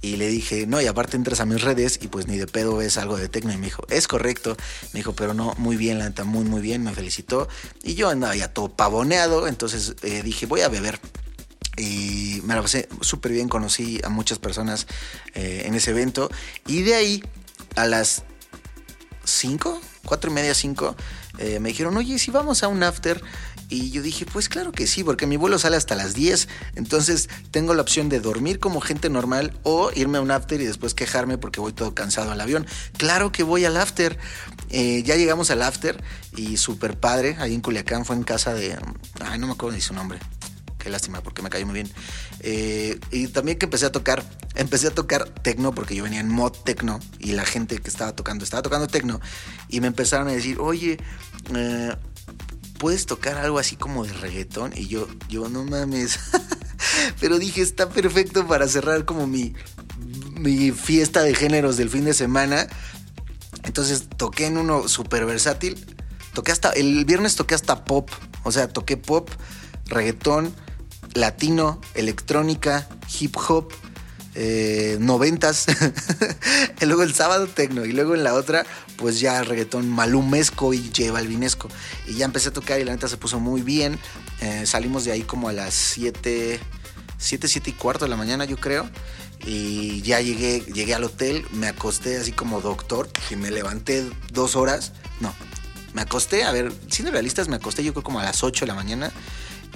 Y 0.00 0.16
le 0.16 0.28
dije, 0.28 0.66
no, 0.66 0.80
y 0.80 0.86
aparte 0.86 1.16
entras 1.16 1.40
a 1.40 1.46
mis 1.46 1.62
redes 1.62 1.98
y 2.02 2.08
pues 2.08 2.26
ni 2.26 2.36
de 2.36 2.46
pedo 2.46 2.76
ves 2.76 2.98
algo 2.98 3.16
de 3.16 3.28
tecno. 3.28 3.52
Y 3.52 3.56
me 3.56 3.66
dijo, 3.66 3.84
es 3.90 4.06
correcto. 4.06 4.56
Me 4.92 5.00
dijo, 5.00 5.14
pero 5.14 5.34
no, 5.34 5.54
muy 5.58 5.76
bien, 5.76 5.98
la 5.98 6.08
neta, 6.08 6.24
muy, 6.24 6.44
muy 6.44 6.60
bien. 6.60 6.82
Me 6.84 6.92
felicitó. 6.92 7.48
Y 7.82 7.94
yo 7.94 8.08
andaba 8.08 8.36
ya 8.36 8.52
todo 8.52 8.68
pavoneado. 8.68 9.48
Entonces 9.48 9.94
eh, 10.02 10.22
dije, 10.22 10.46
voy 10.46 10.60
a 10.60 10.68
beber. 10.68 11.00
Y 11.76 12.40
me 12.44 12.54
la 12.54 12.62
pasé 12.62 12.88
súper 13.00 13.32
bien. 13.32 13.48
Conocí 13.48 14.00
a 14.04 14.08
muchas 14.08 14.38
personas 14.38 14.86
eh, 15.34 15.62
en 15.64 15.74
ese 15.74 15.90
evento. 15.90 16.30
Y 16.66 16.82
de 16.82 16.94
ahí, 16.94 17.24
a 17.76 17.86
las 17.86 18.24
5, 19.24 19.80
4 20.04 20.30
y 20.30 20.34
media, 20.34 20.54
5, 20.54 20.96
eh, 21.38 21.60
me 21.60 21.70
dijeron, 21.70 21.96
oye, 21.96 22.18
si 22.18 22.30
vamos 22.30 22.62
a 22.62 22.68
un 22.68 22.82
after. 22.82 23.22
Y 23.70 23.90
yo 23.90 24.00
dije, 24.00 24.24
pues 24.24 24.48
claro 24.48 24.72
que 24.72 24.86
sí, 24.86 25.04
porque 25.04 25.26
mi 25.26 25.36
vuelo 25.36 25.58
sale 25.58 25.76
hasta 25.76 25.94
las 25.94 26.14
10. 26.14 26.48
Entonces 26.76 27.28
tengo 27.50 27.74
la 27.74 27.82
opción 27.82 28.08
de 28.08 28.18
dormir 28.18 28.60
como 28.60 28.80
gente 28.80 29.10
normal 29.10 29.52
o 29.62 29.90
irme 29.94 30.18
a 30.18 30.20
un 30.22 30.30
after 30.30 30.60
y 30.60 30.64
después 30.64 30.94
quejarme 30.94 31.36
porque 31.36 31.60
voy 31.60 31.74
todo 31.74 31.94
cansado 31.94 32.32
al 32.32 32.40
avión. 32.40 32.66
Claro 32.96 33.30
que 33.30 33.42
voy 33.42 33.66
al 33.66 33.76
after. 33.76 34.18
Eh, 34.70 35.02
ya 35.04 35.16
llegamos 35.16 35.50
al 35.50 35.60
after 35.62 36.02
y 36.34 36.56
súper 36.56 36.98
padre. 36.98 37.36
Ahí 37.40 37.54
en 37.54 37.60
Culiacán 37.60 38.06
fue 38.06 38.16
en 38.16 38.22
casa 38.22 38.54
de... 38.54 38.78
Ay, 39.20 39.38
no 39.38 39.46
me 39.46 39.52
acuerdo 39.52 39.76
ni 39.76 39.82
su 39.82 39.92
nombre. 39.92 40.18
Qué 40.78 40.90
lástima 40.90 41.22
porque 41.22 41.42
me 41.42 41.50
cayó 41.50 41.66
muy 41.66 41.74
bien. 41.74 41.90
Eh, 42.40 42.98
y 43.10 43.28
también 43.28 43.58
que 43.58 43.66
empecé 43.66 43.86
a 43.86 43.92
tocar, 43.92 44.24
empecé 44.54 44.88
a 44.88 44.90
tocar 44.90 45.28
tecno 45.28 45.74
porque 45.74 45.94
yo 45.94 46.04
venía 46.04 46.20
en 46.20 46.28
mod 46.28 46.52
tecno 46.52 47.00
y 47.18 47.32
la 47.32 47.44
gente 47.44 47.78
que 47.78 47.88
estaba 47.88 48.14
tocando 48.14 48.44
estaba 48.44 48.62
tocando 48.62 48.86
tecno 48.86 49.20
y 49.68 49.80
me 49.80 49.88
empezaron 49.88 50.28
a 50.28 50.32
decir, 50.32 50.58
oye, 50.60 50.98
eh, 51.54 51.96
¿puedes 52.78 53.06
tocar 53.06 53.36
algo 53.38 53.58
así 53.58 53.76
como 53.76 54.04
de 54.04 54.12
reggaetón? 54.12 54.72
Y 54.74 54.86
yo, 54.86 55.08
yo 55.28 55.48
no 55.48 55.64
mames. 55.64 56.18
Pero 57.20 57.38
dije, 57.38 57.60
está 57.60 57.88
perfecto 57.88 58.46
para 58.46 58.68
cerrar 58.68 59.04
como 59.04 59.26
mi, 59.26 59.54
mi 60.36 60.70
fiesta 60.70 61.22
de 61.22 61.34
géneros 61.34 61.76
del 61.76 61.90
fin 61.90 62.04
de 62.04 62.14
semana. 62.14 62.68
Entonces 63.64 64.08
toqué 64.16 64.46
en 64.46 64.56
uno 64.56 64.88
súper 64.88 65.26
versátil. 65.26 65.84
Toqué 66.32 66.52
hasta, 66.52 66.70
el 66.70 67.04
viernes 67.04 67.36
toqué 67.36 67.54
hasta 67.54 67.84
pop. 67.84 68.10
O 68.44 68.52
sea, 68.52 68.68
toqué 68.68 68.96
pop, 68.96 69.28
reggaetón, 69.86 70.54
latino, 71.20 71.80
electrónica, 71.94 72.88
hip 73.20 73.36
hop, 73.36 73.72
eh, 74.34 74.98
noventas. 75.00 75.66
y 76.80 76.84
luego 76.86 77.02
el 77.02 77.14
sábado 77.14 77.46
tecno. 77.46 77.84
Y 77.84 77.92
luego 77.92 78.14
en 78.14 78.24
la 78.24 78.34
otra, 78.34 78.64
pues 78.96 79.20
ya 79.20 79.42
reggaetón 79.42 79.88
malumesco 79.88 80.72
y 80.72 80.92
J 80.96 81.10
Balvinesco. 81.12 81.68
Y 82.06 82.14
ya 82.14 82.24
empecé 82.24 82.50
a 82.50 82.52
tocar 82.52 82.80
y 82.80 82.84
la 82.84 82.92
neta 82.92 83.08
se 83.08 83.16
puso 83.16 83.40
muy 83.40 83.62
bien. 83.62 83.98
Eh, 84.40 84.64
salimos 84.66 85.04
de 85.04 85.12
ahí 85.12 85.22
como 85.22 85.48
a 85.48 85.52
las 85.52 85.74
7, 85.74 86.60
7, 87.18 87.48
7 87.48 87.70
y 87.70 87.72
cuarto 87.72 88.04
de 88.04 88.10
la 88.10 88.16
mañana, 88.16 88.44
yo 88.44 88.56
creo. 88.56 88.88
Y 89.44 90.02
ya 90.02 90.20
llegué, 90.20 90.60
llegué 90.72 90.94
al 90.94 91.04
hotel, 91.04 91.46
me 91.52 91.68
acosté 91.68 92.16
así 92.16 92.32
como 92.32 92.60
doctor, 92.60 93.08
y 93.30 93.36
me 93.36 93.50
levanté 93.50 94.08
dos 94.32 94.56
horas. 94.56 94.92
No, 95.20 95.32
me 95.94 96.02
acosté, 96.02 96.44
a 96.44 96.52
ver, 96.52 96.72
siendo 96.90 97.12
realistas, 97.12 97.48
me 97.48 97.56
acosté 97.56 97.82
yo 97.82 97.92
creo 97.92 98.02
como 98.02 98.20
a 98.20 98.24
las 98.24 98.42
8 98.42 98.64
de 98.64 98.68
la 98.68 98.74
mañana. 98.74 99.12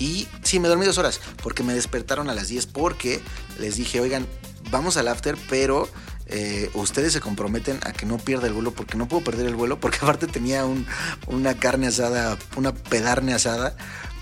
Y 0.03 0.27
sí, 0.43 0.59
me 0.59 0.67
dormí 0.67 0.85
dos 0.85 0.99
horas 0.99 1.21
porque 1.45 1.63
me 1.63 1.75
despertaron 1.75 2.29
a 2.29 2.35
las 2.35 2.49
10 2.49 2.67
porque 2.67 3.23
les 3.61 3.77
dije, 3.77 4.01
oigan, 4.01 4.27
vamos 4.73 4.97
al 4.97 5.07
after, 5.07 5.37
pero 5.49 5.89
eh, 6.27 6.73
ustedes 6.75 7.13
se 7.13 7.21
comprometen 7.21 7.79
a 7.85 7.93
que 7.93 8.05
no 8.05 8.19
pierda 8.19 8.49
el 8.49 8.53
vuelo 8.53 8.73
porque 8.73 8.99
no 8.99 9.07
puedo 9.07 9.23
perder 9.23 9.47
el 9.47 9.55
vuelo 9.55 9.79
porque 9.79 9.99
aparte 10.03 10.27
tenía 10.27 10.65
un, 10.65 10.89
una 11.29 11.55
carne 11.55 11.87
asada, 11.87 12.37
una 12.57 12.75
pedarne 12.75 13.33
asada 13.33 13.77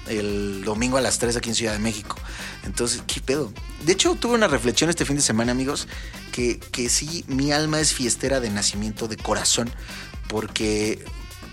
el 0.06 0.64
domingo 0.64 0.98
a 0.98 1.00
las 1.00 1.18
3 1.18 1.38
aquí 1.38 1.48
en 1.48 1.54
Ciudad 1.54 1.72
de 1.72 1.78
México. 1.78 2.14
Entonces, 2.64 3.02
¿qué 3.06 3.22
pedo? 3.22 3.50
De 3.86 3.92
hecho, 3.92 4.14
tuve 4.16 4.34
una 4.34 4.48
reflexión 4.48 4.90
este 4.90 5.06
fin 5.06 5.16
de 5.16 5.22
semana, 5.22 5.52
amigos, 5.52 5.88
que, 6.30 6.60
sí, 6.90 7.24
mi 7.26 7.52
alma 7.52 7.80
es 7.80 7.94
fiestera 7.94 8.38
de 8.40 8.50
nacimiento, 8.50 9.08
de 9.08 9.16
corazón, 9.16 9.70
porque, 10.28 11.02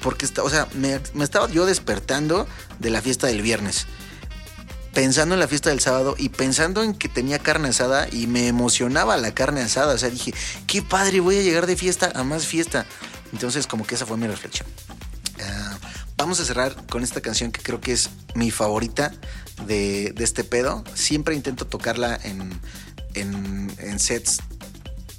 porque 0.01 0.25
está, 0.25 0.43
o 0.43 0.49
sea, 0.49 0.67
me 0.73 1.23
estaba 1.23 1.49
yo 1.49 1.65
despertando 1.65 2.45
de 2.79 2.89
la 2.89 3.01
fiesta 3.01 3.27
del 3.27 3.41
viernes 3.41 3.87
pensando 4.93 5.35
en 5.35 5.39
la 5.39 5.47
fiesta 5.47 5.69
del 5.69 5.79
sábado 5.79 6.15
y 6.17 6.29
pensando 6.29 6.83
en 6.83 6.93
que 6.93 7.09
tenía 7.09 7.39
carne 7.39 7.69
asada 7.69 8.07
y 8.11 8.27
me 8.27 8.47
emocionaba 8.47 9.17
la 9.17 9.33
carne 9.33 9.61
asada. 9.61 9.93
O 9.93 9.97
sea, 9.97 10.09
dije, 10.09 10.33
qué 10.65 10.81
padre, 10.81 11.19
voy 11.19 11.37
a 11.37 11.41
llegar 11.41 11.67
de 11.67 11.75
fiesta 11.75 12.11
a 12.15 12.23
más 12.23 12.45
fiesta. 12.45 12.85
Entonces, 13.31 13.67
como 13.67 13.85
que 13.85 13.95
esa 13.95 14.05
fue 14.05 14.17
mi 14.17 14.27
reflexión. 14.27 14.67
Uh, 15.37 15.77
vamos 16.17 16.39
a 16.39 16.45
cerrar 16.45 16.75
con 16.87 17.03
esta 17.03 17.21
canción 17.21 17.51
que 17.51 17.61
creo 17.61 17.79
que 17.79 17.93
es 17.93 18.09
mi 18.33 18.51
favorita 18.51 19.11
de, 19.65 20.13
de 20.15 20.23
este 20.23 20.43
pedo. 20.43 20.83
Siempre 20.93 21.35
intento 21.35 21.65
tocarla 21.65 22.19
en, 22.23 22.59
en, 23.13 23.71
en 23.79 23.99
sets 23.99 24.39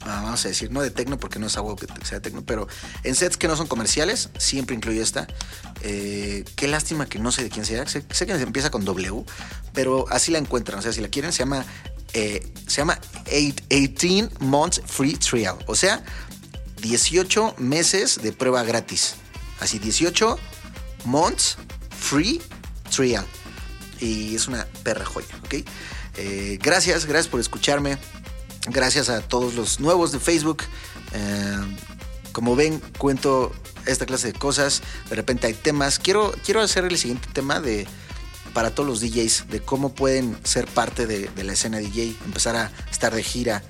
vamos 0.05 0.44
a 0.44 0.49
decir, 0.49 0.70
no 0.70 0.80
de 0.80 0.90
tecno 0.90 1.18
porque 1.18 1.38
no 1.38 1.46
es 1.46 1.57
algo 1.57 1.76
que 1.76 1.86
sea 2.05 2.20
tecno, 2.20 2.44
pero 2.44 2.68
en 3.05 3.14
sets 3.14 3.36
que 3.36 3.49
no 3.49 3.57
son 3.57 3.66
comerciales, 3.66 4.30
siempre 4.38 4.76
incluyo 4.76 5.03
esta. 5.03 5.26
Eh, 5.82 6.44
qué 6.57 6.68
lástima 6.68 7.07
que 7.07 7.18
no 7.18 7.32
sé 7.32 7.42
de 7.42 7.51
quién 7.51 7.64
sea, 7.64 7.86
sé, 7.86 8.05
sé, 8.11 8.26
que 8.26 8.32
empieza 8.32 8.70
con 8.70 8.84
W, 8.84 9.24
pero 9.72 10.07
así 10.11 10.30
la 10.30 10.38
encuentran, 10.38 10.78
o 10.78 10.82
sea, 10.82 10.92
si 10.92 11.01
la 11.01 11.09
quieren, 11.09 11.32
se 11.32 11.40
llama, 11.40 11.64
eh, 12.12 12.46
se 12.66 12.76
llama 12.76 12.99
18 13.30 14.30
Months 14.40 14.82
Free 14.86 15.16
Trial, 15.16 15.57
o 15.66 15.74
sea, 15.74 16.03
18 16.80 17.57
meses 17.59 18.22
de 18.22 18.32
prueba 18.32 18.62
gratis. 18.62 19.16
Así, 19.61 19.78
18 19.78 20.38
months 21.05 21.57
free 21.90 22.40
trial. 22.90 23.24
Y 24.01 24.34
es 24.34 24.46
una 24.46 24.66
perra 24.84 25.05
joya, 25.05 25.34
¿ok? 25.44 25.55
Eh, 26.16 26.59
gracias, 26.62 27.07
gracias 27.07 27.28
por 27.28 27.40
escucharme. 27.40 27.99
Gracias 28.66 29.09
a 29.09 29.20
todos 29.20 29.54
los 29.54 29.80
nuevos 29.80 30.12
de 30.12 30.20
Facebook. 30.20 30.64
Eh, 31.12 31.56
como 32.32 32.56
ven, 32.56 32.80
cuento 32.98 33.52
esta 33.86 34.06
clase 34.06 34.28
de 34.28 34.38
cosas. 34.38 34.82
De 35.09 35.16
repente 35.16 35.46
hay 35.46 35.54
temas. 35.54 35.98
Quiero, 35.98 36.32
quiero 36.44 36.61
hacer 36.61 36.84
el 36.84 36.98
siguiente 36.98 37.28
tema 37.32 37.61
de 37.61 37.86
para 38.52 38.74
todos 38.74 38.88
los 38.88 39.00
DJs, 39.00 39.48
de 39.48 39.61
cómo 39.61 39.94
pueden 39.94 40.36
ser 40.42 40.66
parte 40.66 41.06
de, 41.06 41.30
la 41.44 41.52
escena 41.52 41.78
DJ, 41.78 42.16
empezar 42.24 42.56
a 42.56 42.72
estar 42.90 43.14
de 43.14 43.22
gira 43.22 43.62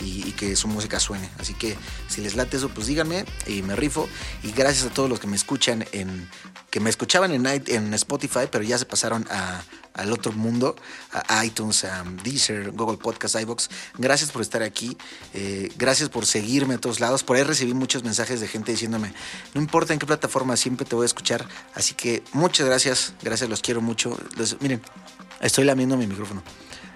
y, 0.00 0.28
y, 0.28 0.32
que 0.32 0.54
su 0.54 0.68
música 0.68 1.00
suene. 1.00 1.28
Así 1.38 1.54
que 1.54 1.76
si 2.08 2.20
les 2.20 2.36
late 2.36 2.58
eso, 2.58 2.68
pues 2.68 2.86
díganme 2.86 3.24
y 3.46 3.62
me 3.62 3.74
rifo. 3.74 4.08
Y 4.42 4.52
gracias 4.52 4.86
a 4.86 4.90
todos 4.90 5.08
los 5.08 5.18
que 5.18 5.26
me 5.26 5.34
escuchan 5.34 5.86
en 5.92 6.28
que 6.70 6.80
me 6.80 6.90
escuchaban 6.90 7.32
en, 7.32 7.46
en 7.46 7.94
Spotify, 7.94 8.46
pero 8.50 8.62
ya 8.62 8.78
se 8.78 8.84
pasaron 8.84 9.26
a, 9.30 9.62
al 9.98 10.12
otro 10.12 10.32
mundo, 10.32 10.76
a 11.12 11.44
iTunes, 11.44 11.84
a 11.84 12.04
Deezer, 12.22 12.70
Google 12.70 12.96
Podcast, 12.96 13.34
iBox. 13.40 13.68
Gracias 13.98 14.30
por 14.30 14.42
estar 14.42 14.62
aquí, 14.62 14.96
eh, 15.34 15.70
gracias 15.76 16.08
por 16.08 16.24
seguirme 16.24 16.74
a 16.74 16.78
todos 16.78 17.00
lados. 17.00 17.24
Por 17.24 17.36
ahí 17.36 17.42
recibí 17.42 17.74
muchos 17.74 18.04
mensajes 18.04 18.40
de 18.40 18.48
gente 18.48 18.72
diciéndome, 18.72 19.12
no 19.54 19.60
importa 19.60 19.92
en 19.92 19.98
qué 19.98 20.06
plataforma, 20.06 20.56
siempre 20.56 20.86
te 20.86 20.94
voy 20.94 21.04
a 21.04 21.06
escuchar. 21.06 21.46
Así 21.74 21.94
que 21.94 22.22
muchas 22.32 22.66
gracias, 22.66 23.12
gracias, 23.22 23.50
los 23.50 23.60
quiero 23.60 23.80
mucho. 23.80 24.16
Miren, 24.60 24.80
estoy 25.40 25.64
lamiendo 25.64 25.96
mi 25.96 26.06
micrófono. 26.06 26.42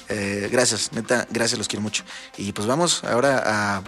Eh, 0.08 0.48
gracias, 0.50 0.92
neta, 0.92 1.26
gracias, 1.30 1.58
los 1.58 1.68
quiero 1.68 1.82
mucho. 1.82 2.04
Y 2.36 2.52
pues 2.52 2.66
vamos 2.66 3.04
ahora 3.04 3.42
a... 3.44 3.82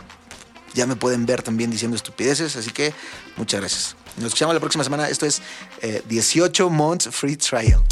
Ya 0.75 0.87
me 0.87 0.97
pueden 0.97 1.25
ver 1.25 1.43
también 1.43 1.71
diciendo 1.71 1.97
estupideces, 1.97 2.57
así 2.57 2.71
que 2.71 2.93
muchas 3.37 3.61
gracias. 3.61 3.97
Nos 4.17 4.27
escuchamos 4.27 4.55
la 4.55 4.61
próxima 4.61 4.83
semana. 4.83 5.09
Esto 5.09 5.25
es 5.25 5.41
eh, 5.83 6.03
18 6.09 6.69
Months 6.69 7.11
Free 7.13 7.37
Trial. 7.37 7.85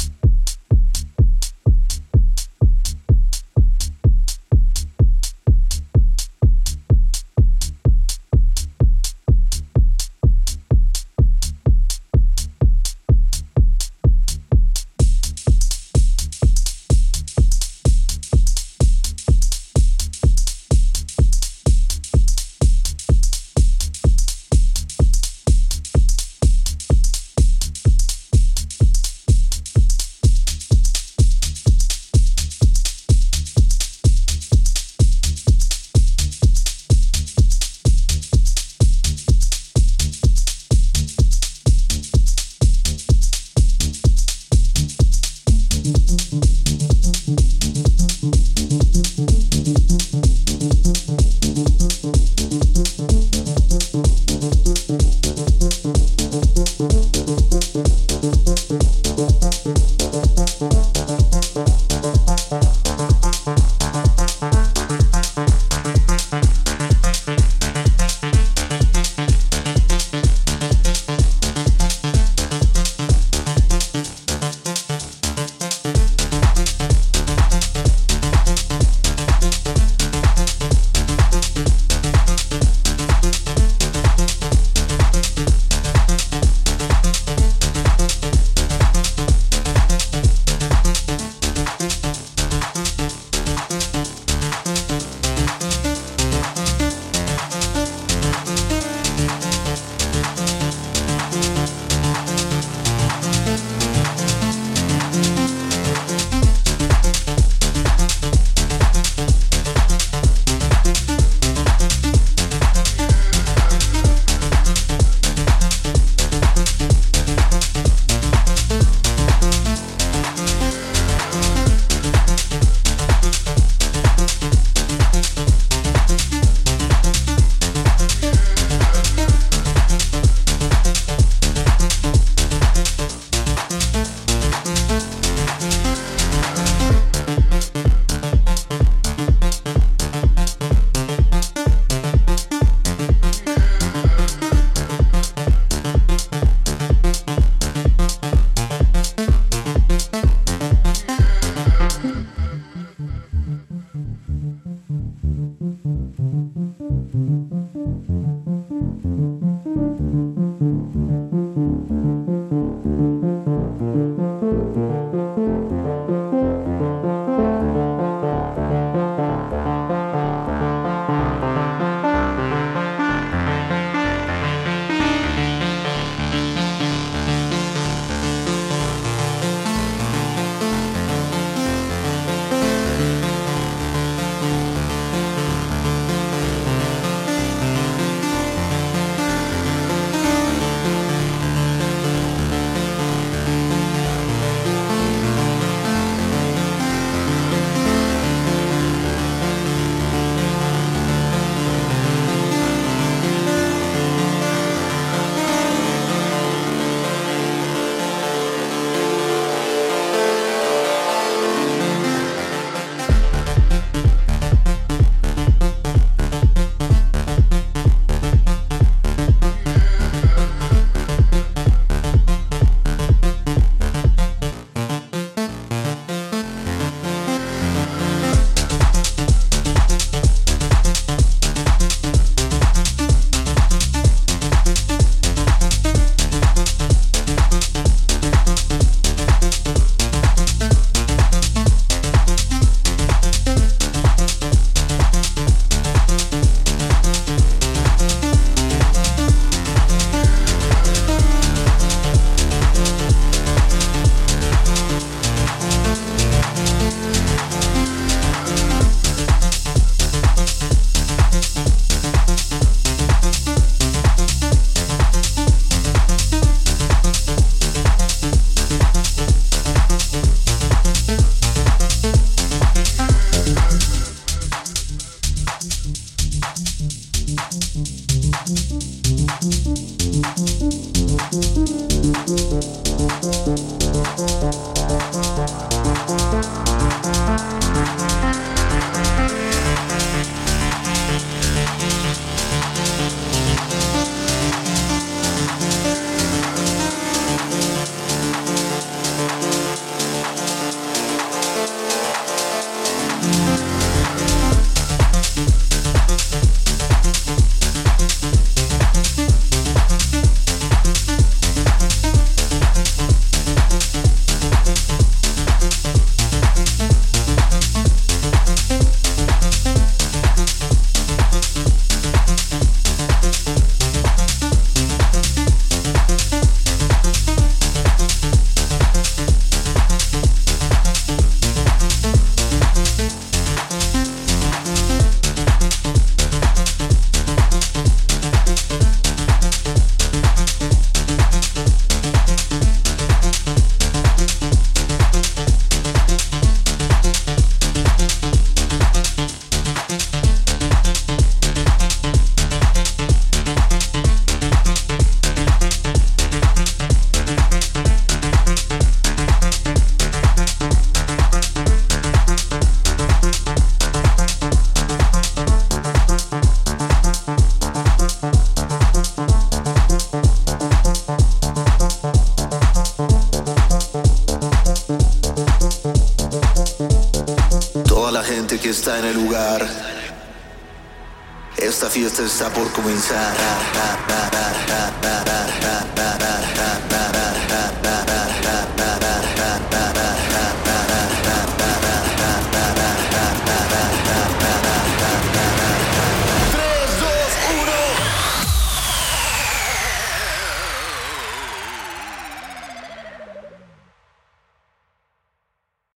Está 382.25 382.49
por 382.49 382.71
comenzar. 382.71 383.52